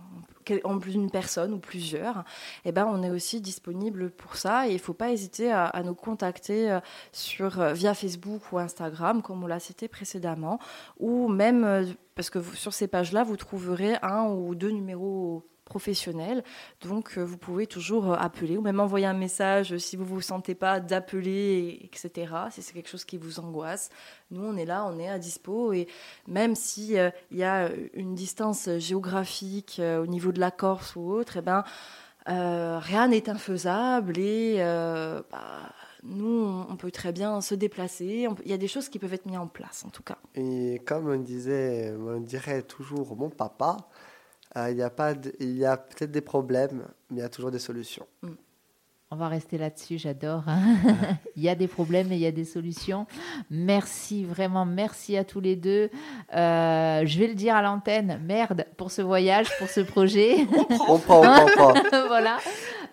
plus 0.81 0.93
d'une 0.93 1.11
personne 1.11 1.53
ou 1.53 1.59
plusieurs, 1.59 2.25
eh 2.65 2.73
ben, 2.73 2.87
on 2.87 3.03
est 3.03 3.11
aussi 3.11 3.41
disponible 3.41 4.11
pour 4.11 4.37
ça 4.37 4.67
et 4.67 4.71
il 4.71 4.75
ne 4.75 4.79
faut 4.79 4.95
pas 4.95 5.11
hésiter 5.11 5.51
à, 5.53 5.83
nous 5.85 5.95
contacter 5.95 6.71
euh, 6.71 6.81
sur, 7.13 7.61
via 7.75 7.93
Facebook 7.93 8.53
ou 8.53 8.59
Instagram, 8.59 9.21
comme 9.21 9.43
on 9.43 9.47
l'a 9.47 9.61
cité 9.61 9.89
précédemment, 9.89 10.59
ou 11.01 11.29
même, 11.29 11.95
parce 12.19 12.31
que 12.31 12.43
sur 12.57 12.75
ces 12.75 12.89
pages-là, 12.89 13.23
vous 13.23 13.37
trouverez 13.37 13.95
un 14.03 14.25
ou 14.25 14.57
deux 14.57 14.73
numéros 14.73 15.47
professionnel. 15.65 16.43
Donc, 16.81 17.17
euh, 17.17 17.23
vous 17.23 17.39
pouvez 17.39 17.69
toujours 17.69 18.11
euh, 18.11 18.17
appeler 18.19 18.57
ou 18.57 18.61
même 18.61 18.81
envoyer 18.81 19.07
un 19.07 19.15
message 19.15 19.79
si 19.79 19.95
vous 19.95 20.03
ne 20.03 20.09
vous 20.09 20.21
sentez 20.21 20.57
pas 20.57 20.81
d'appeler, 20.81 21.79
etc. 21.85 22.33
Si 22.51 22.61
c'est 22.61 22.73
quelque 22.73 22.89
chose 22.89 23.05
qui 23.05 23.19
vous 23.19 23.39
angoisse. 23.39 23.91
Nous, 24.33 24.45
on 24.45 24.57
est 24.57 24.65
là, 24.65 24.85
on 24.85 24.99
est 24.99 25.09
à 25.09 25.21
dispo. 25.21 25.73
Et 25.73 25.87
même 26.27 26.57
s'il 26.57 26.99
euh, 26.99 27.11
y 27.31 27.45
a 27.45 27.71
une 27.95 28.17
distance 28.17 28.69
géographique 28.79 29.81
au 29.81 30.07
niveau 30.09 30.33
de 30.33 30.41
la 30.41 30.51
Corse 30.51 30.97
ou 30.97 31.13
autre, 31.13 31.37
eh 31.37 31.41
ben, 31.41 31.63
rien 32.27 33.07
n'est 33.07 33.31
infaisable 33.31 34.19
et 34.19 34.57
bah, 35.31 35.73
nous, 36.03 36.65
on 36.69 36.77
peut 36.77 36.91
très 36.91 37.13
bien 37.13 37.41
se 37.41 37.55
déplacer. 37.55 38.29
Il 38.45 38.51
y 38.51 38.55
a 38.55 38.59
des 38.59 38.69
choses 38.69 38.89
qui 38.89 38.99
peuvent 38.99 39.15
être 39.15 39.27
mises 39.27 39.39
en 39.39 39.47
place, 39.47 39.85
en 39.85 39.91
tout 39.91 40.03
cas. 40.03 40.19
Et 40.35 40.81
comme 40.87 41.09
on 41.09 41.19
disait, 41.19 41.95
on 41.99 42.21
dirait 42.21 42.63
toujours 42.63 43.17
mon 43.17 43.31
papa, 43.31 43.77
euh, 44.57 44.71
il 44.71 44.77
y 44.77 44.83
a, 44.83 44.91
pas 44.91 45.15
il 45.41 45.57
y 45.57 45.65
a 45.65 45.77
peut-être 45.77 46.11
des 46.11 46.21
problèmes, 46.21 46.85
mais 47.11 47.19
il 47.19 47.21
y 47.21 47.23
a 47.23 47.29
toujours 47.29 47.51
des 47.51 47.59
solutions. 47.59 48.07
Mm. 48.23 48.29
On 49.11 49.17
va 49.17 49.29
rester 49.29 49.57
là-dessus, 49.57 49.97
j'adore. 49.97 50.45
il 51.37 51.43
y 51.43 51.49
a 51.49 51.55
des 51.55 51.67
problèmes 51.67 52.13
et 52.13 52.17
il 52.17 52.21
y 52.21 52.27
a 52.27 52.31
des 52.31 52.45
solutions. 52.45 53.07
Merci, 53.51 54.23
vraiment, 54.23 54.67
merci 54.67 55.17
à 55.17 55.25
tous 55.25 55.41
les 55.41 55.57
deux. 55.57 55.91
Euh, 56.35 57.07
je 57.07 57.19
vais 57.19 57.27
le 57.27 57.35
dire 57.35 57.57
à 57.57 57.63
l'antenne, 57.63 58.21
merde 58.23 58.67
pour 58.77 58.91
ce 58.91 59.01
voyage, 59.01 59.49
pour 59.59 59.69
ce 59.69 59.81
projet. 59.81 60.47
on 60.89 60.99
prend, 60.99 61.23
on 61.23 61.47
prend, 61.47 61.73
voilà. 62.07 62.37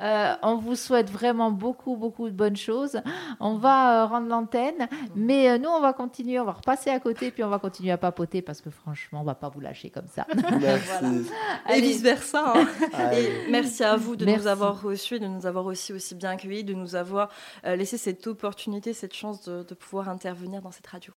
Euh, 0.02 0.36
on 0.42 0.56
vous 0.58 0.76
souhaite 0.76 1.10
vraiment 1.10 1.52
beaucoup, 1.52 1.96
beaucoup 1.96 2.30
de 2.30 2.34
bonnes 2.34 2.56
choses. 2.56 3.02
On 3.40 3.56
va 3.56 4.04
euh, 4.04 4.06
rendre 4.06 4.28
l'antenne, 4.28 4.88
mais 5.16 5.50
euh, 5.50 5.58
nous, 5.58 5.70
on 5.70 5.82
va 5.82 5.94
continuer, 5.94 6.40
on 6.40 6.46
va 6.46 6.54
repasser 6.54 6.90
à 6.90 7.00
côté, 7.00 7.32
puis 7.32 7.44
on 7.44 7.50
va 7.50 7.60
continuer 7.60 7.92
à 7.92 7.98
papoter 7.98 8.42
parce 8.42 8.62
que 8.62 8.70
franchement, 8.70 9.22
on 9.22 9.24
va 9.24 9.36
pas 9.36 9.50
vous 9.50 9.62
lâcher 9.62 9.90
comme 9.90 10.08
ça. 10.08 10.26
Merci. 10.60 11.30
Et 11.74 11.82
vice-versa. 11.82 12.54
Hein. 12.56 13.12
Et 13.14 13.50
merci 13.50 13.84
à 13.84 13.96
vous 13.96 14.16
de 14.16 14.26
nous 14.26 14.48
avoir 14.48 14.82
reçus, 14.82 15.20
de 15.20 15.28
nous 15.28 15.46
avoir 15.46 15.66
aussi, 15.66 15.94
aussi 15.94 16.16
bien 16.16 16.32
accueillis, 16.32 16.64
de 16.64 16.74
nous 16.74 16.96
avoir 16.96 17.30
laissé 17.64 17.98
cette 17.98 18.26
opportunité, 18.28 18.94
cette 18.94 19.14
chance 19.14 19.44
de 19.46 19.74
pouvoir 19.74 20.10
intervenir 20.10 20.62
dans 20.62 20.72
cette 20.72 20.88
radio. 20.88 21.14